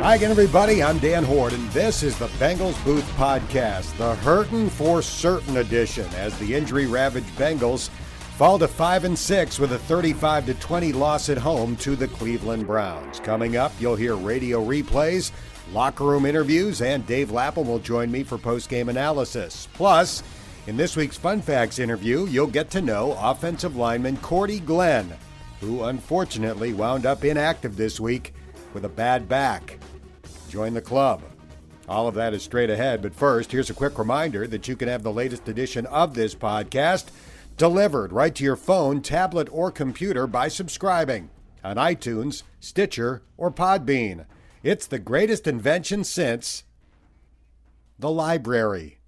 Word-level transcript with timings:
Hi 0.00 0.14
again, 0.14 0.30
everybody. 0.30 0.80
I'm 0.80 0.98
Dan 1.00 1.24
Hoard, 1.24 1.52
and 1.52 1.68
this 1.70 2.04
is 2.04 2.16
the 2.16 2.28
Bengals 2.38 2.82
Booth 2.84 3.04
Podcast, 3.16 3.94
the 3.98 4.14
Hurtin' 4.14 4.70
for 4.70 5.02
Certain 5.02 5.56
edition, 5.56 6.06
as 6.14 6.38
the 6.38 6.54
injury-ravaged 6.54 7.26
Bengals 7.36 7.88
fall 8.38 8.60
to 8.60 8.68
five 8.68 9.02
and 9.04 9.18
six 9.18 9.58
with 9.58 9.72
a 9.72 9.78
35 9.78 10.46
to 10.46 10.54
20 10.54 10.92
loss 10.92 11.28
at 11.28 11.36
home 11.36 11.74
to 11.76 11.96
the 11.96 12.06
Cleveland 12.08 12.66
Browns. 12.66 13.18
Coming 13.18 13.56
up, 13.56 13.72
you'll 13.80 13.96
hear 13.96 14.14
radio 14.14 14.64
replays, 14.64 15.32
locker 15.72 16.04
room 16.04 16.24
interviews, 16.24 16.80
and 16.80 17.04
Dave 17.04 17.32
Lapham 17.32 17.66
will 17.66 17.80
join 17.80 18.10
me 18.10 18.22
for 18.22 18.38
post-game 18.38 18.88
analysis. 18.88 19.66
Plus, 19.74 20.22
in 20.68 20.76
this 20.76 20.96
week's 20.96 21.18
Fun 21.18 21.42
Facts 21.42 21.80
interview, 21.80 22.26
you'll 22.26 22.46
get 22.46 22.70
to 22.70 22.80
know 22.80 23.18
offensive 23.20 23.74
lineman 23.74 24.16
Cordy 24.18 24.60
Glenn, 24.60 25.12
who 25.60 25.82
unfortunately 25.82 26.72
wound 26.72 27.04
up 27.04 27.24
inactive 27.24 27.76
this 27.76 27.98
week 27.98 28.32
with 28.74 28.84
a 28.84 28.88
bad 28.88 29.28
back. 29.28 29.78
Join 30.48 30.74
the 30.74 30.80
club. 30.80 31.22
All 31.88 32.08
of 32.08 32.14
that 32.14 32.34
is 32.34 32.42
straight 32.42 32.70
ahead, 32.70 33.02
but 33.02 33.14
first, 33.14 33.52
here's 33.52 33.70
a 33.70 33.74
quick 33.74 33.98
reminder 33.98 34.46
that 34.46 34.68
you 34.68 34.76
can 34.76 34.88
have 34.88 35.02
the 35.02 35.12
latest 35.12 35.48
edition 35.48 35.86
of 35.86 36.14
this 36.14 36.34
podcast 36.34 37.06
delivered 37.56 38.12
right 38.12 38.34
to 38.34 38.44
your 38.44 38.56
phone, 38.56 39.02
tablet, 39.02 39.48
or 39.50 39.70
computer 39.70 40.26
by 40.26 40.48
subscribing 40.48 41.30
on 41.64 41.76
iTunes, 41.76 42.42
Stitcher, 42.60 43.22
or 43.36 43.50
Podbean. 43.50 44.24
It's 44.62 44.86
the 44.86 44.98
greatest 44.98 45.46
invention 45.46 46.04
since 46.04 46.64
the 47.98 48.10
library. 48.10 49.00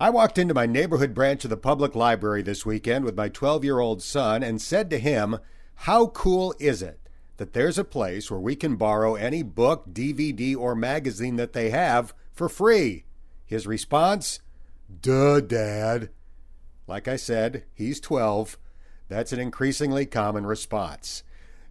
I 0.00 0.10
walked 0.10 0.38
into 0.38 0.54
my 0.54 0.66
neighborhood 0.66 1.14
branch 1.14 1.44
of 1.44 1.50
the 1.50 1.56
public 1.56 1.94
library 1.94 2.42
this 2.42 2.64
weekend 2.64 3.04
with 3.04 3.16
my 3.16 3.28
12 3.28 3.64
year 3.64 3.80
old 3.80 4.02
son 4.02 4.42
and 4.42 4.60
said 4.60 4.90
to 4.90 4.98
him, 4.98 5.38
How 5.74 6.08
cool 6.08 6.54
is 6.58 6.82
it 6.82 7.07
that 7.38 7.54
there's 7.54 7.78
a 7.78 7.84
place 7.84 8.30
where 8.30 8.38
we 8.38 8.54
can 8.54 8.76
borrow 8.76 9.14
any 9.14 9.42
book, 9.42 9.86
DVD, 9.92 10.56
or 10.56 10.74
magazine 10.74 11.36
that 11.36 11.54
they 11.54 11.70
have 11.70 12.14
for 12.32 12.48
free? 12.48 13.04
His 13.46 13.66
response, 13.66 14.40
Duh, 15.00 15.40
Dad. 15.40 16.10
Like 16.86 17.08
I 17.08 17.16
said, 17.16 17.64
he's 17.74 18.00
12. 18.00 18.58
That's 19.08 19.32
an 19.32 19.40
increasingly 19.40 20.06
common 20.06 20.46
response. 20.46 21.22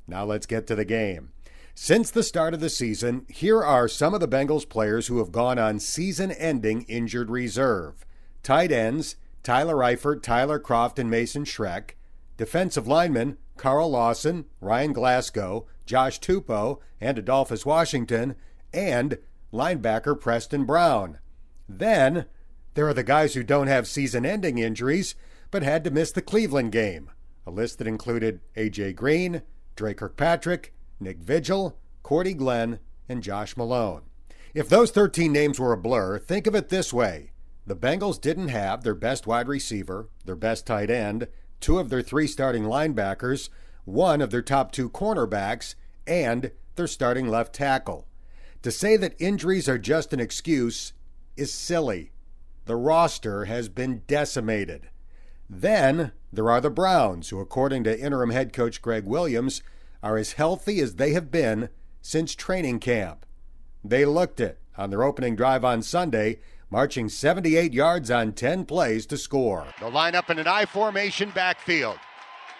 Now 0.07 0.25
let's 0.25 0.45
get 0.45 0.67
to 0.67 0.75
the 0.75 0.85
game. 0.85 1.31
Since 1.75 2.09
the 2.09 2.23
start 2.23 2.55
of 2.55 2.59
the 2.59 2.69
season, 2.71 3.27
here 3.29 3.63
are 3.63 3.87
some 3.87 4.15
of 4.15 4.19
the 4.19 4.27
Bengals 4.27 4.67
players 4.67 5.07
who 5.07 5.19
have 5.19 5.31
gone 5.31 5.59
on 5.59 5.79
season 5.79 6.31
ending 6.31 6.83
injured 6.83 7.29
reserve. 7.29 8.05
Tight 8.41 8.71
ends 8.71 9.15
Tyler 9.43 9.75
Eifert, 9.75 10.23
Tyler 10.23 10.59
Kroft, 10.59 10.97
and 10.97 11.09
Mason 11.09 11.43
Schreck. 11.43 11.91
Defensive 12.35 12.87
linemen 12.87 13.37
Carl 13.57 13.89
Lawson, 13.89 14.45
Ryan 14.61 14.93
Glasgow, 14.93 15.67
Josh 15.85 16.19
Tupou, 16.19 16.79
and 17.01 17.17
Adolphus 17.17 17.65
Washington. 17.65 18.35
And 18.73 19.17
linebacker 19.53 20.19
Preston 20.19 20.65
Brown. 20.65 21.19
Then 21.67 22.25
there 22.73 22.87
are 22.87 22.93
the 22.93 23.03
guys 23.03 23.33
who 23.33 23.43
don't 23.43 23.67
have 23.67 23.87
season 23.87 24.25
ending 24.25 24.57
injuries 24.57 25.15
but 25.51 25.63
had 25.63 25.83
to 25.83 25.91
miss 25.91 26.11
the 26.11 26.21
Cleveland 26.21 26.71
game. 26.71 27.09
A 27.45 27.51
list 27.51 27.77
that 27.77 27.87
included 27.87 28.41
A.J. 28.55 28.93
Green, 28.93 29.41
Dre 29.75 29.93
Kirkpatrick, 29.93 30.73
Nick 30.99 31.19
Vigil, 31.19 31.77
Cordy 32.03 32.33
Glenn, 32.33 32.79
and 33.07 33.23
Josh 33.23 33.55
Malone. 33.55 34.03
If 34.53 34.67
those 34.67 34.91
13 34.91 35.31
names 35.31 35.59
were 35.59 35.71
a 35.71 35.77
blur, 35.77 36.19
think 36.19 36.47
of 36.47 36.55
it 36.55 36.69
this 36.69 36.93
way 36.93 37.31
the 37.65 37.75
Bengals 37.75 38.19
didn't 38.19 38.47
have 38.47 38.83
their 38.83 38.95
best 38.95 39.27
wide 39.27 39.47
receiver, 39.47 40.09
their 40.25 40.35
best 40.35 40.65
tight 40.65 40.89
end, 40.89 41.27
two 41.59 41.79
of 41.79 41.89
their 41.89 42.01
three 42.01 42.27
starting 42.27 42.63
linebackers, 42.63 43.49
one 43.85 44.21
of 44.21 44.31
their 44.31 44.41
top 44.41 44.71
two 44.71 44.89
cornerbacks, 44.89 45.75
and 46.05 46.51
their 46.75 46.87
starting 46.87 47.27
left 47.27 47.53
tackle. 47.53 48.07
To 48.63 48.71
say 48.71 48.97
that 48.97 49.15
injuries 49.19 49.69
are 49.69 49.77
just 49.77 50.13
an 50.13 50.19
excuse 50.19 50.93
is 51.35 51.53
silly. 51.53 52.11
The 52.65 52.75
roster 52.75 53.45
has 53.45 53.69
been 53.69 54.01
decimated. 54.07 54.89
Then 55.49 56.11
there 56.33 56.49
are 56.49 56.59
the 56.59 56.69
Browns, 56.69 57.29
who, 57.29 57.39
according 57.39 57.83
to 57.85 57.99
interim 57.99 58.31
head 58.31 58.51
coach 58.51 58.81
Gregg 58.81 59.05
Williams, 59.05 59.61
are 60.03 60.17
as 60.17 60.33
healthy 60.33 60.79
as 60.81 60.95
they 60.95 61.13
have 61.13 61.31
been 61.31 61.69
since 62.01 62.35
training 62.35 62.79
camp. 62.79 63.25
They 63.83 64.05
looked 64.05 64.39
it 64.39 64.59
on 64.77 64.89
their 64.89 65.03
opening 65.03 65.35
drive 65.35 65.63
on 65.63 65.81
Sunday 65.81 66.39
marching 66.69 67.09
78 67.09 67.73
yards 67.73 68.11
on 68.11 68.33
10 68.33 68.65
plays 68.65 69.05
to 69.07 69.17
score. 69.17 69.67
They'll 69.79 69.89
line 69.91 70.15
up 70.15 70.29
in 70.29 70.39
an 70.39 70.47
I 70.47 70.65
formation 70.65 71.31
backfield. 71.33 71.97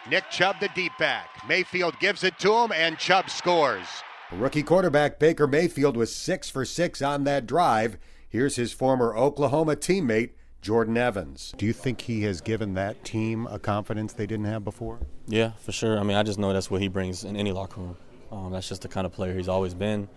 Nick 0.09 0.29
Chubb, 0.29 0.59
the 0.59 0.69
deep 0.73 0.93
back. 0.97 1.29
Mayfield 1.47 1.99
gives 1.99 2.23
it 2.23 2.39
to 2.39 2.53
him, 2.53 2.71
and 2.71 2.97
Chubb 2.97 3.29
scores. 3.29 3.85
Rookie 4.31 4.63
quarterback 4.63 5.19
Baker 5.19 5.47
Mayfield 5.47 5.97
was 5.97 6.13
six 6.15 6.49
for 6.49 6.65
six 6.65 7.01
on 7.01 7.23
that 7.25 7.45
drive. 7.45 7.97
Here's 8.29 8.55
his 8.55 8.73
former 8.73 9.15
Oklahoma 9.15 9.75
teammate, 9.75 10.31
Jordan 10.61 10.97
Evans. 10.97 11.53
Do 11.57 11.65
you 11.65 11.73
think 11.73 12.01
he 12.01 12.23
has 12.23 12.41
given 12.41 12.73
that 12.73 13.03
team 13.03 13.47
a 13.47 13.59
confidence 13.59 14.13
they 14.13 14.27
didn't 14.27 14.45
have 14.45 14.63
before? 14.63 14.99
Yeah, 15.27 15.51
for 15.59 15.71
sure. 15.71 15.99
I 15.99 16.03
mean, 16.03 16.17
I 16.17 16.23
just 16.23 16.39
know 16.39 16.51
that's 16.53 16.71
what 16.71 16.81
he 16.81 16.87
brings 16.87 17.23
in 17.23 17.35
any 17.35 17.51
locker 17.51 17.81
room. 17.81 17.97
Um, 18.31 18.51
that's 18.51 18.67
just 18.67 18.81
the 18.81 18.89
kind 18.89 19.05
of 19.05 19.13
player 19.13 19.33
he's 19.33 19.47
always 19.47 19.73
been. 19.73 20.09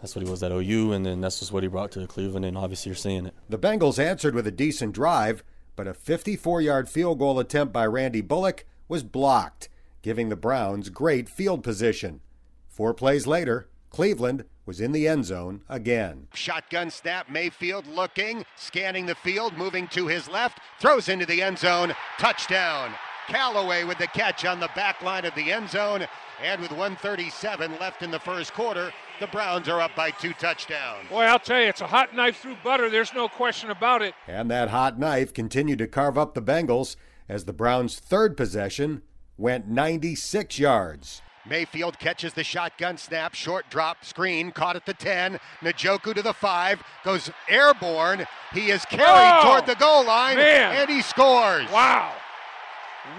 That's 0.00 0.16
what 0.16 0.24
he 0.24 0.30
was 0.30 0.42
at 0.42 0.52
OU, 0.52 0.92
and 0.92 1.04
then 1.04 1.20
that's 1.20 1.40
just 1.40 1.52
what 1.52 1.62
he 1.62 1.68
brought 1.68 1.92
to 1.92 2.06
Cleveland, 2.06 2.46
and 2.46 2.56
obviously 2.56 2.88
you're 2.90 2.96
seeing 2.96 3.26
it. 3.26 3.34
The 3.48 3.58
Bengals 3.58 3.98
answered 3.98 4.34
with 4.34 4.46
a 4.46 4.50
decent 4.50 4.94
drive, 4.94 5.44
but 5.76 5.86
a 5.86 5.94
54 5.94 6.62
yard 6.62 6.88
field 6.88 7.18
goal 7.18 7.38
attempt 7.38 7.72
by 7.72 7.86
Randy 7.86 8.22
Bullock 8.22 8.64
was 8.88 9.02
blocked, 9.02 9.68
giving 10.02 10.28
the 10.28 10.36
Browns 10.36 10.88
great 10.88 11.28
field 11.28 11.62
position. 11.62 12.20
Four 12.68 12.94
plays 12.94 13.26
later, 13.26 13.68
Cleveland 13.90 14.44
was 14.64 14.80
in 14.80 14.92
the 14.92 15.06
end 15.06 15.26
zone 15.26 15.62
again. 15.68 16.28
Shotgun 16.32 16.90
snap, 16.90 17.28
Mayfield 17.28 17.86
looking, 17.86 18.44
scanning 18.56 19.04
the 19.04 19.14
field, 19.16 19.58
moving 19.58 19.86
to 19.88 20.06
his 20.06 20.28
left, 20.28 20.60
throws 20.80 21.08
into 21.08 21.26
the 21.26 21.42
end 21.42 21.58
zone, 21.58 21.92
touchdown. 22.18 22.92
Callaway 23.26 23.84
with 23.84 23.98
the 23.98 24.06
catch 24.06 24.44
on 24.44 24.60
the 24.60 24.70
back 24.74 25.02
line 25.02 25.24
of 25.24 25.34
the 25.34 25.52
end 25.52 25.68
zone, 25.68 26.06
and 26.42 26.60
with 26.60 26.70
137 26.70 27.78
left 27.78 28.02
in 28.02 28.10
the 28.10 28.18
first 28.18 28.54
quarter, 28.54 28.92
the 29.20 29.26
Browns 29.28 29.68
are 29.68 29.80
up 29.80 29.94
by 29.94 30.10
two 30.10 30.32
touchdowns. 30.34 31.08
Boy, 31.08 31.22
I'll 31.24 31.38
tell 31.38 31.60
you, 31.60 31.68
it's 31.68 31.80
a 31.80 31.86
hot 31.86 32.14
knife 32.14 32.38
through 32.38 32.56
butter. 32.64 32.90
There's 32.90 33.14
no 33.14 33.28
question 33.28 33.70
about 33.70 34.02
it. 34.02 34.14
And 34.26 34.50
that 34.50 34.70
hot 34.70 34.98
knife 34.98 35.32
continued 35.32 35.78
to 35.78 35.86
carve 35.86 36.18
up 36.18 36.34
the 36.34 36.42
Bengals 36.42 36.96
as 37.28 37.44
the 37.44 37.52
Browns' 37.52 37.98
third 37.98 38.36
possession 38.36 39.02
went 39.36 39.68
96 39.68 40.58
yards. 40.58 41.22
Mayfield 41.48 41.98
catches 41.98 42.34
the 42.34 42.44
shotgun 42.44 42.98
snap, 42.98 43.34
short 43.34 43.64
drop, 43.70 44.04
screen, 44.04 44.50
caught 44.52 44.76
at 44.76 44.84
the 44.84 44.92
10. 44.94 45.38
Njoku 45.62 46.14
to 46.14 46.22
the 46.22 46.34
5, 46.34 46.82
goes 47.02 47.30
airborne. 47.48 48.26
He 48.52 48.70
is 48.70 48.84
carried 48.84 49.04
Oh, 49.40 49.42
toward 49.48 49.66
the 49.66 49.74
goal 49.76 50.04
line, 50.04 50.36
man. 50.36 50.76
and 50.76 50.90
he 50.90 51.00
scores. 51.00 51.70
Wow. 51.70 52.12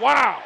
Wow. 0.00 0.40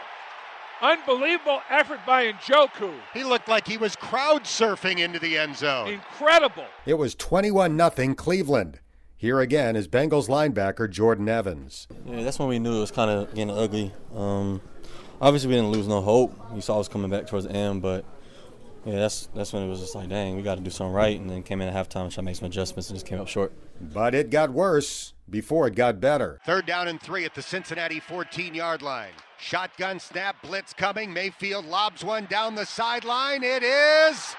Unbelievable 0.82 1.60
effort 1.70 2.00
by 2.06 2.32
Njoku. 2.32 2.92
He 3.14 3.24
looked 3.24 3.48
like 3.48 3.66
he 3.66 3.78
was 3.78 3.96
crowd 3.96 4.44
surfing 4.44 4.98
into 4.98 5.18
the 5.18 5.38
end 5.38 5.56
zone. 5.56 5.88
Incredible. 5.88 6.66
It 6.84 6.94
was 6.94 7.14
21 7.14 7.78
0 7.78 8.14
Cleveland. 8.14 8.80
Here 9.16 9.40
again 9.40 9.76
is 9.76 9.88
Bengals 9.88 10.28
linebacker 10.28 10.90
Jordan 10.90 11.28
Evans. 11.28 11.88
Yeah, 12.04 12.22
that's 12.22 12.38
when 12.38 12.48
we 12.48 12.58
knew 12.58 12.76
it 12.76 12.80
was 12.80 12.90
kind 12.90 13.10
of 13.10 13.34
getting 13.34 13.50
ugly. 13.50 13.92
Um, 14.14 14.60
obviously, 15.20 15.48
we 15.48 15.54
didn't 15.54 15.70
lose 15.70 15.88
no 15.88 16.02
hope. 16.02 16.38
You 16.54 16.60
saw 16.60 16.80
us 16.80 16.88
coming 16.88 17.10
back 17.10 17.26
towards 17.26 17.46
the 17.46 17.52
end, 17.52 17.80
but 17.80 18.04
yeah, 18.86 19.00
that's 19.00 19.26
that's 19.34 19.52
when 19.52 19.62
it 19.62 19.68
was 19.68 19.80
just 19.80 19.94
like, 19.94 20.08
dang, 20.08 20.36
we 20.36 20.42
got 20.42 20.54
to 20.56 20.60
do 20.62 20.70
something 20.70 20.94
right. 20.94 21.18
And 21.20 21.28
then 21.28 21.42
came 21.42 21.60
in 21.60 21.68
at 21.68 21.74
halftime, 21.74 22.08
tried 22.10 22.14
to 22.14 22.22
make 22.22 22.36
some 22.36 22.46
adjustments, 22.46 22.88
and 22.88 22.96
just 22.96 23.06
came 23.06 23.20
up 23.20 23.28
short. 23.28 23.52
But 23.80 24.14
it 24.14 24.30
got 24.30 24.50
worse 24.50 25.12
before 25.28 25.66
it 25.66 25.74
got 25.74 26.00
better. 26.00 26.40
Third 26.46 26.66
down 26.66 26.88
and 26.88 27.00
three 27.02 27.24
at 27.24 27.34
the 27.34 27.42
Cincinnati 27.42 28.00
14 28.00 28.54
yard 28.54 28.80
line. 28.82 29.10
Shotgun 29.38 29.98
snap, 30.00 30.36
blitz 30.42 30.72
coming. 30.72 31.12
Mayfield 31.12 31.66
lobs 31.66 32.02
one 32.04 32.24
down 32.26 32.54
the 32.54 32.64
sideline. 32.64 33.42
It 33.42 33.62
is 33.62 34.34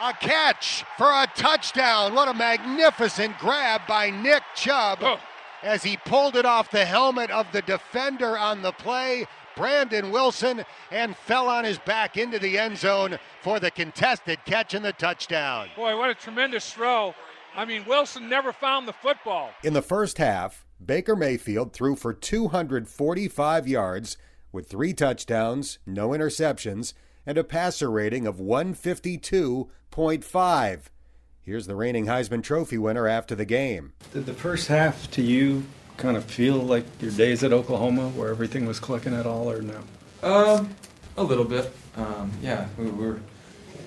a 0.00 0.12
catch 0.14 0.84
for 0.96 1.06
a 1.06 1.26
touchdown. 1.36 2.14
What 2.14 2.28
a 2.28 2.34
magnificent 2.34 3.36
grab 3.38 3.82
by 3.86 4.10
Nick 4.10 4.42
Chubb 4.54 4.98
Oh. 5.02 5.18
as 5.62 5.82
he 5.82 5.96
pulled 5.98 6.34
it 6.36 6.44
off 6.46 6.70
the 6.70 6.84
helmet 6.84 7.30
of 7.30 7.46
the 7.52 7.62
defender 7.62 8.38
on 8.38 8.62
the 8.62 8.72
play. 8.72 9.26
Brandon 9.56 10.10
Wilson 10.10 10.64
and 10.90 11.16
fell 11.16 11.48
on 11.48 11.64
his 11.64 11.78
back 11.78 12.16
into 12.16 12.38
the 12.38 12.58
end 12.58 12.78
zone 12.78 13.18
for 13.42 13.60
the 13.60 13.70
contested 13.70 14.38
catch 14.44 14.74
and 14.74 14.84
the 14.84 14.92
touchdown. 14.92 15.68
Boy, 15.76 15.96
what 15.96 16.10
a 16.10 16.14
tremendous 16.14 16.72
throw. 16.72 17.14
I 17.54 17.64
mean, 17.64 17.84
Wilson 17.86 18.28
never 18.28 18.52
found 18.52 18.88
the 18.88 18.92
football. 18.92 19.50
In 19.62 19.74
the 19.74 19.82
first 19.82 20.18
half, 20.18 20.66
Baker 20.84 21.14
Mayfield 21.14 21.72
threw 21.72 21.94
for 21.96 22.12
245 22.12 23.68
yards 23.68 24.16
with 24.50 24.68
three 24.68 24.92
touchdowns, 24.92 25.78
no 25.86 26.08
interceptions, 26.10 26.94
and 27.26 27.38
a 27.38 27.44
passer 27.44 27.90
rating 27.90 28.26
of 28.26 28.38
152.5. 28.38 30.80
Here's 31.40 31.66
the 31.66 31.74
reigning 31.74 32.06
Heisman 32.06 32.42
Trophy 32.42 32.78
winner 32.78 33.08
after 33.08 33.34
the 33.34 33.44
game. 33.44 33.92
Did 34.12 34.26
the 34.26 34.34
first 34.34 34.68
half 34.68 35.10
to 35.12 35.22
you 35.22 35.64
kind 36.02 36.16
of 36.16 36.24
feel 36.24 36.56
like 36.56 36.84
your 37.00 37.12
days 37.12 37.44
at 37.44 37.52
Oklahoma 37.52 38.08
where 38.10 38.28
everything 38.28 38.66
was 38.66 38.80
clicking 38.80 39.14
at 39.14 39.24
all 39.24 39.48
or 39.48 39.62
no? 39.62 39.78
Um, 40.22 40.74
a 41.16 41.22
little 41.22 41.44
bit. 41.44 41.72
Um, 41.96 42.32
yeah, 42.42 42.66
we 42.76 42.90
were. 42.90 43.20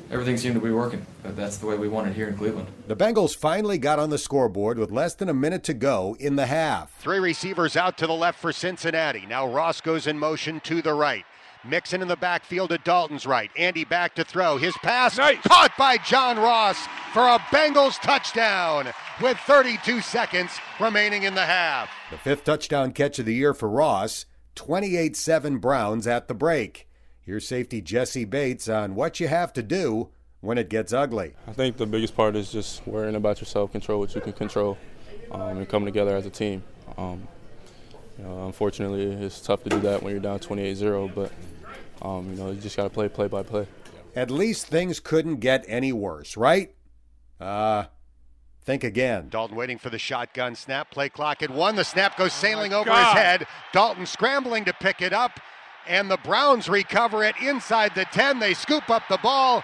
everything 0.10 0.38
seemed 0.38 0.56
to 0.56 0.62
be 0.62 0.72
working. 0.72 1.06
but 1.24 1.36
That's 1.36 1.58
the 1.58 1.66
way 1.66 1.78
we 1.78 1.90
wanted 1.90 2.16
here 2.16 2.28
in 2.30 2.38
Cleveland. 2.38 2.68
The 2.88 2.96
Bengals 2.96 3.36
finally 3.36 3.78
got 3.78 4.00
on 4.00 4.12
the 4.12 4.18
scoreboard 4.18 4.78
with 4.80 4.92
less 4.92 5.14
than 5.14 5.28
a 5.28 5.34
minute 5.34 5.64
to 5.66 5.74
go 5.74 6.16
in 6.20 6.38
the 6.38 6.46
half. 6.46 6.98
Three 7.00 7.20
receivers 7.20 7.76
out 7.76 7.98
to 7.98 8.08
the 8.08 8.14
left 8.14 8.40
for 8.40 8.54
Cincinnati. 8.54 9.26
Now 9.26 9.46
Ross 9.48 9.82
goes 9.82 10.08
in 10.08 10.18
motion 10.18 10.62
to 10.62 10.82
the 10.82 10.94
right. 10.94 11.26
Mixon 11.68 12.02
in 12.04 12.08
the 12.08 12.16
backfield 12.16 12.72
at 12.72 12.84
Dalton's 12.86 13.26
right. 13.26 13.50
Andy 13.58 13.84
back 13.86 14.14
to 14.16 14.24
throw. 14.24 14.58
His 14.58 14.76
pass 14.84 15.18
nice. 15.18 15.40
caught 15.42 15.74
by 15.78 15.98
John 15.98 16.38
Ross 16.38 16.78
for 17.12 17.28
a 17.28 17.40
Bengals 17.50 18.00
touchdown 18.02 18.94
with 19.22 19.38
32 19.40 20.02
seconds 20.02 20.52
remaining 20.80 21.24
in 21.24 21.36
the 21.36 21.46
half. 21.46 21.90
The 22.12 22.18
fifth 22.18 22.44
touchdown 22.44 22.92
catch 22.92 23.20
of 23.20 23.26
the 23.26 23.34
year 23.34 23.54
for 23.54 23.70
Ross, 23.70 24.26
28 24.56 25.16
7 25.16 25.58
Browns 25.58 26.08
at 26.08 26.28
the 26.28 26.34
break. 26.34 26.88
Here's 27.22 27.48
safety 27.48 27.82
Jessie 27.82 28.26
Bates 28.26 28.70
on 28.70 28.96
what 28.96 29.20
you 29.20 29.28
have 29.28 29.52
to 29.54 29.64
do 29.64 30.10
when 30.42 30.58
it 30.58 30.70
gets 30.70 30.94
ugly. 30.94 31.34
I 31.48 31.54
think 31.54 31.78
the 31.78 31.88
biggest 31.88 32.16
part 32.16 32.36
is 32.36 32.52
just 32.52 32.86
worrying 32.86 33.16
about 33.16 33.40
yourself, 33.40 33.72
control 33.72 34.00
what 34.00 34.14
you 34.14 34.22
can 34.22 34.34
control, 34.34 34.78
um, 35.32 35.58
and 35.58 35.68
coming 35.68 35.88
together 35.88 36.16
as 36.16 36.26
a 36.26 36.30
team. 36.30 36.64
Um, 36.98 37.28
you 38.18 38.24
know, 38.24 38.46
unfortunately, 38.46 39.04
it's 39.04 39.42
tough 39.42 39.64
to 39.64 39.70
do 39.70 39.80
that 39.82 40.04
when 40.04 40.12
you're 40.12 40.22
down 40.22 40.40
28-0, 40.40 41.14
but 41.16 41.32
um, 42.02 42.30
you 42.30 42.36
know, 42.36 42.52
you 42.52 42.62
just 42.62 42.78
got 42.78 42.84
to 42.84 42.90
play 42.90 43.10
play 43.10 43.28
by 43.28 43.44
play. 43.44 43.68
At 44.16 44.30
least 44.32 44.68
things 44.68 45.00
couldn't 45.00 45.38
get 45.38 45.66
any 45.68 45.92
worse, 45.92 46.38
right? 46.38 46.74
Uh, 47.40 47.86
think 48.66 48.84
again. 48.84 49.30
Dalton 49.30 49.56
waiting 49.56 49.78
for 49.78 49.90
the 49.90 50.00
shotgun 50.00 50.56
snap. 50.56 50.92
Play 50.92 51.10
clock 51.10 51.44
at 51.44 51.52
one. 51.52 51.76
The 51.76 51.84
snap 51.84 52.18
goes 52.18 52.32
oh 52.34 52.42
sailing 52.42 52.74
oh 52.74 52.80
over 52.80 52.90
God. 52.90 53.14
his 53.14 53.24
head. 53.24 53.48
Dalton 53.72 54.06
scrambling 54.06 54.66
to 54.66 54.74
pick 54.74 55.02
it 55.02 55.14
up, 55.14 55.40
and 55.88 56.10
the 56.10 56.18
Browns 56.18 56.68
recover 56.68 57.24
it 57.24 57.36
inside 57.42 57.94
the 57.96 58.06
10. 58.06 58.40
They 58.40 58.54
scoop 58.54 58.90
up 58.90 59.04
the 59.10 59.20
ball, 59.22 59.64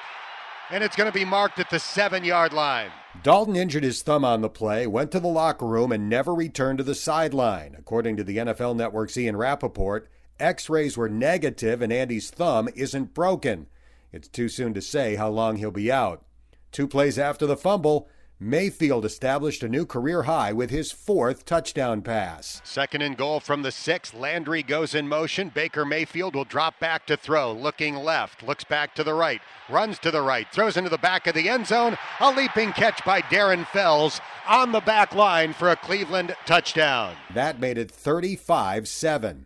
and 0.69 0.83
it's 0.83 0.95
going 0.95 1.11
to 1.11 1.17
be 1.17 1.25
marked 1.25 1.59
at 1.59 1.69
the 1.69 1.79
seven 1.79 2.23
yard 2.23 2.53
line. 2.53 2.91
Dalton 3.23 3.55
injured 3.55 3.83
his 3.83 4.01
thumb 4.01 4.23
on 4.23 4.41
the 4.41 4.49
play, 4.49 4.87
went 4.87 5.11
to 5.11 5.19
the 5.19 5.27
locker 5.27 5.65
room, 5.67 5.91
and 5.91 6.07
never 6.07 6.33
returned 6.33 6.77
to 6.77 6.83
the 6.83 6.95
sideline. 6.95 7.75
According 7.77 8.15
to 8.17 8.23
the 8.23 8.37
NFL 8.37 8.75
Network's 8.75 9.17
Ian 9.17 9.35
Rapoport, 9.35 10.09
x 10.39 10.69
rays 10.69 10.95
were 10.95 11.09
negative 11.09 11.81
and 11.81 11.91
Andy's 11.91 12.29
thumb 12.29 12.69
isn't 12.75 13.13
broken. 13.13 13.67
It's 14.13 14.27
too 14.27 14.49
soon 14.49 14.73
to 14.73 14.81
say 14.81 15.15
how 15.15 15.29
long 15.29 15.57
he'll 15.57 15.71
be 15.71 15.91
out. 15.91 16.23
Two 16.71 16.87
plays 16.87 17.19
after 17.19 17.45
the 17.45 17.57
fumble, 17.57 18.09
Mayfield 18.43 19.05
established 19.05 19.61
a 19.61 19.69
new 19.69 19.85
career 19.85 20.23
high 20.23 20.51
with 20.51 20.71
his 20.71 20.91
fourth 20.91 21.45
touchdown 21.45 22.01
pass. 22.01 22.59
Second 22.63 23.03
and 23.03 23.15
goal 23.15 23.39
from 23.39 23.61
the 23.61 23.71
six. 23.71 24.15
Landry 24.15 24.63
goes 24.63 24.95
in 24.95 25.07
motion. 25.07 25.49
Baker 25.49 25.85
Mayfield 25.85 26.33
will 26.33 26.45
drop 26.45 26.79
back 26.79 27.05
to 27.05 27.15
throw. 27.15 27.53
Looking 27.53 27.97
left, 27.97 28.41
looks 28.41 28.63
back 28.63 28.95
to 28.95 29.03
the 29.03 29.13
right, 29.13 29.41
runs 29.69 29.99
to 29.99 30.09
the 30.09 30.23
right, 30.23 30.47
throws 30.51 30.75
into 30.75 30.89
the 30.89 30.97
back 30.97 31.27
of 31.27 31.35
the 31.35 31.49
end 31.49 31.67
zone. 31.67 31.95
A 32.19 32.31
leaping 32.31 32.71
catch 32.71 33.05
by 33.05 33.21
Darren 33.21 33.63
Fells 33.67 34.19
on 34.47 34.71
the 34.71 34.81
back 34.81 35.13
line 35.13 35.53
for 35.53 35.69
a 35.69 35.75
Cleveland 35.75 36.35
touchdown. 36.47 37.15
That 37.35 37.59
made 37.59 37.77
it 37.77 37.91
35 37.91 38.87
7. 38.87 39.45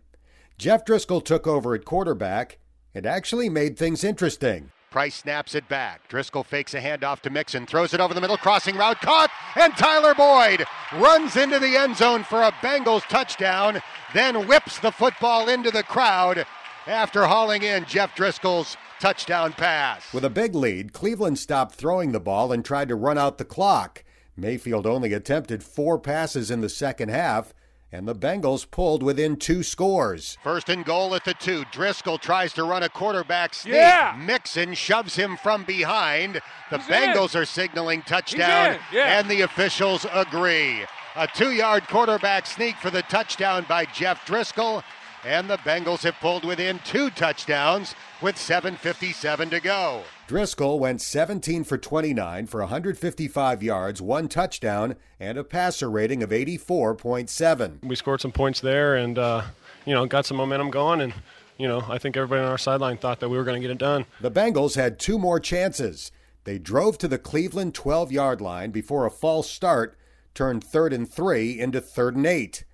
Jeff 0.56 0.86
Driskel 0.86 1.22
took 1.22 1.46
over 1.46 1.74
at 1.74 1.84
quarterback 1.84 2.56
and 2.94 3.04
actually 3.04 3.50
made 3.50 3.76
things 3.76 4.02
interesting. 4.02 4.70
Price 4.96 5.16
snaps 5.16 5.54
it 5.54 5.68
back. 5.68 6.08
Driskel 6.08 6.42
fakes 6.42 6.72
a 6.72 6.80
handoff 6.80 7.20
to 7.20 7.28
Mixon, 7.28 7.66
throws 7.66 7.92
it 7.92 8.00
over 8.00 8.14
the 8.14 8.20
middle, 8.22 8.38
crossing 8.38 8.76
route, 8.76 8.98
caught, 9.02 9.30
and 9.54 9.76
Tyler 9.76 10.14
Boyd 10.14 10.64
runs 10.94 11.36
into 11.36 11.58
the 11.58 11.76
end 11.76 11.98
zone 11.98 12.24
for 12.24 12.42
a 12.42 12.50
Bengals 12.62 13.06
touchdown, 13.06 13.82
then 14.14 14.48
whips 14.48 14.78
the 14.78 14.90
football 14.90 15.50
into 15.50 15.70
the 15.70 15.82
crowd 15.82 16.46
after 16.86 17.26
hauling 17.26 17.62
in 17.62 17.84
Jeff 17.84 18.16
Driskel's 18.16 18.78
touchdown 18.98 19.52
pass. 19.52 20.14
With 20.14 20.24
a 20.24 20.30
big 20.30 20.54
lead, 20.54 20.94
Cleveland 20.94 21.38
stopped 21.38 21.74
throwing 21.74 22.12
the 22.12 22.18
ball 22.18 22.50
and 22.50 22.64
tried 22.64 22.88
to 22.88 22.94
run 22.94 23.18
out 23.18 23.36
the 23.36 23.44
clock. 23.44 24.02
Mayfield 24.34 24.86
only 24.86 25.12
attempted 25.12 25.62
four 25.62 25.98
passes 25.98 26.50
in 26.50 26.62
the 26.62 26.70
second 26.70 27.10
half, 27.10 27.52
and 27.92 28.06
the 28.06 28.14
Bengals 28.14 28.68
pulled 28.70 29.02
within 29.02 29.36
two 29.36 29.62
scores. 29.62 30.36
First 30.42 30.68
and 30.68 30.84
goal 30.84 31.14
at 31.14 31.24
the 31.24 31.34
two. 31.34 31.64
Driskel 31.66 32.20
tries 32.20 32.52
to 32.54 32.64
run 32.64 32.82
a 32.82 32.88
quarterback 32.88 33.54
sneak. 33.54 33.74
Yeah. 33.74 34.16
Mixon 34.18 34.74
shoves 34.74 35.14
him 35.16 35.36
from 35.36 35.64
behind. 35.64 36.40
The 36.70 36.78
He's 36.78 36.86
Bengals 36.86 37.34
in. 37.34 37.42
are 37.42 37.44
signaling 37.44 38.02
touchdown, 38.02 38.78
yeah. 38.92 39.18
and 39.18 39.30
the 39.30 39.42
officials 39.42 40.04
agree. 40.12 40.84
A 41.14 41.26
two 41.26 41.52
yard 41.52 41.86
quarterback 41.88 42.44
sneak 42.46 42.76
for 42.76 42.90
the 42.90 43.02
touchdown 43.02 43.64
by 43.68 43.86
Jeff 43.86 44.26
Driskel, 44.26 44.82
and 45.26 45.50
the 45.50 45.58
Bengals 45.58 46.02
have 46.04 46.14
pulled 46.20 46.44
within 46.44 46.78
two 46.84 47.10
touchdowns 47.10 47.96
with 48.22 48.36
7.57 48.36 49.50
to 49.50 49.60
go. 49.60 50.02
Driskel 50.28 50.78
went 50.78 51.00
17 51.00 51.64
for 51.64 51.76
29 51.76 52.46
for 52.46 52.60
155 52.60 53.62
yards, 53.62 54.00
one 54.00 54.28
touchdown, 54.28 54.94
and 55.18 55.36
a 55.36 55.44
passer 55.44 55.90
rating 55.90 56.22
of 56.22 56.30
84.7. 56.30 57.84
we 57.84 57.96
scored 57.96 58.20
some 58.20 58.32
points 58.32 58.60
there 58.60 58.94
and 58.94 59.18
uh, 59.18 59.42
you 59.84 59.92
know 59.92 60.06
got 60.06 60.26
some 60.26 60.36
momentum 60.36 60.70
going 60.70 61.00
and 61.00 61.12
you 61.58 61.66
know 61.66 61.82
i 61.88 61.98
think 61.98 62.16
everybody 62.16 62.42
on 62.42 62.48
our 62.50 62.58
sideline 62.58 62.96
thought 62.96 63.20
that 63.20 63.28
we 63.28 63.36
were 63.36 63.44
going 63.44 63.60
to 63.60 63.66
get 63.66 63.72
it 63.72 63.78
done 63.78 64.04
The 64.20 64.30
Bengals 64.30 64.76
had 64.76 64.98
two 64.98 65.18
more 65.18 65.40
chances. 65.40 66.12
They 66.44 66.58
drove 66.58 66.98
to 66.98 67.08
the 67.08 67.18
Cleveland 67.18 67.74
12 67.74 68.12
yard 68.12 68.40
line 68.40 68.70
before 68.70 69.06
a 69.06 69.10
false 69.10 69.50
start 69.50 69.98
turned 70.34 70.62
third 70.62 70.92
and 70.92 71.10
three 71.10 71.58
into 71.58 71.80
third 71.80 72.14
and 72.14 72.26
eight. 72.26 72.64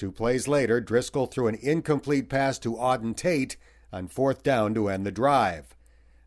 Two 0.00 0.10
plays 0.10 0.48
later, 0.48 0.80
Driskel 0.80 1.30
threw 1.30 1.46
an 1.46 1.58
incomplete 1.60 2.30
pass 2.30 2.58
to 2.60 2.72
Auden 2.72 3.14
Tate 3.14 3.58
on 3.92 4.08
fourth 4.08 4.42
down 4.42 4.72
to 4.72 4.88
end 4.88 5.04
the 5.04 5.12
drive. 5.12 5.76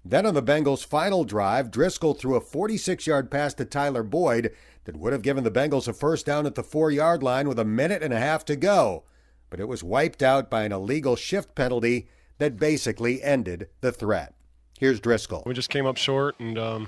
Then 0.05 0.27
on 0.27 0.35
the 0.35 0.43
Bengals' 0.43 0.85
final 0.85 1.23
drive, 1.23 1.71
Driskel 1.71 2.15
threw 2.15 2.35
a 2.35 2.39
46 2.39 3.07
yard 3.07 3.31
pass 3.31 3.55
to 3.55 3.65
Tyler 3.65 4.03
Boyd 4.03 4.51
that 4.83 4.95
would 4.95 5.11
have 5.11 5.23
given 5.23 5.43
the 5.43 5.49
Bengals 5.49 5.87
a 5.87 5.93
first 5.93 6.23
down 6.23 6.45
at 6.45 6.53
the 6.53 6.61
four 6.61 6.91
yard 6.91 7.23
line 7.23 7.47
with 7.47 7.57
a 7.57 7.65
minute 7.65 8.03
and 8.03 8.13
a 8.13 8.19
half 8.19 8.45
to 8.45 8.55
go. 8.55 9.05
But 9.49 9.59
it 9.59 9.67
was 9.67 9.83
wiped 9.83 10.21
out 10.21 10.51
by 10.51 10.65
an 10.65 10.71
illegal 10.71 11.15
shift 11.15 11.55
penalty 11.55 12.07
that 12.37 12.57
basically 12.57 13.23
ended 13.23 13.69
the 13.81 13.91
threat. 13.91 14.35
Here's 14.77 15.01
Driskel. 15.01 15.47
we 15.47 15.55
just 15.55 15.71
came 15.71 15.87
up 15.87 15.97
short 15.97 16.39
and 16.39 16.59
um, 16.59 16.87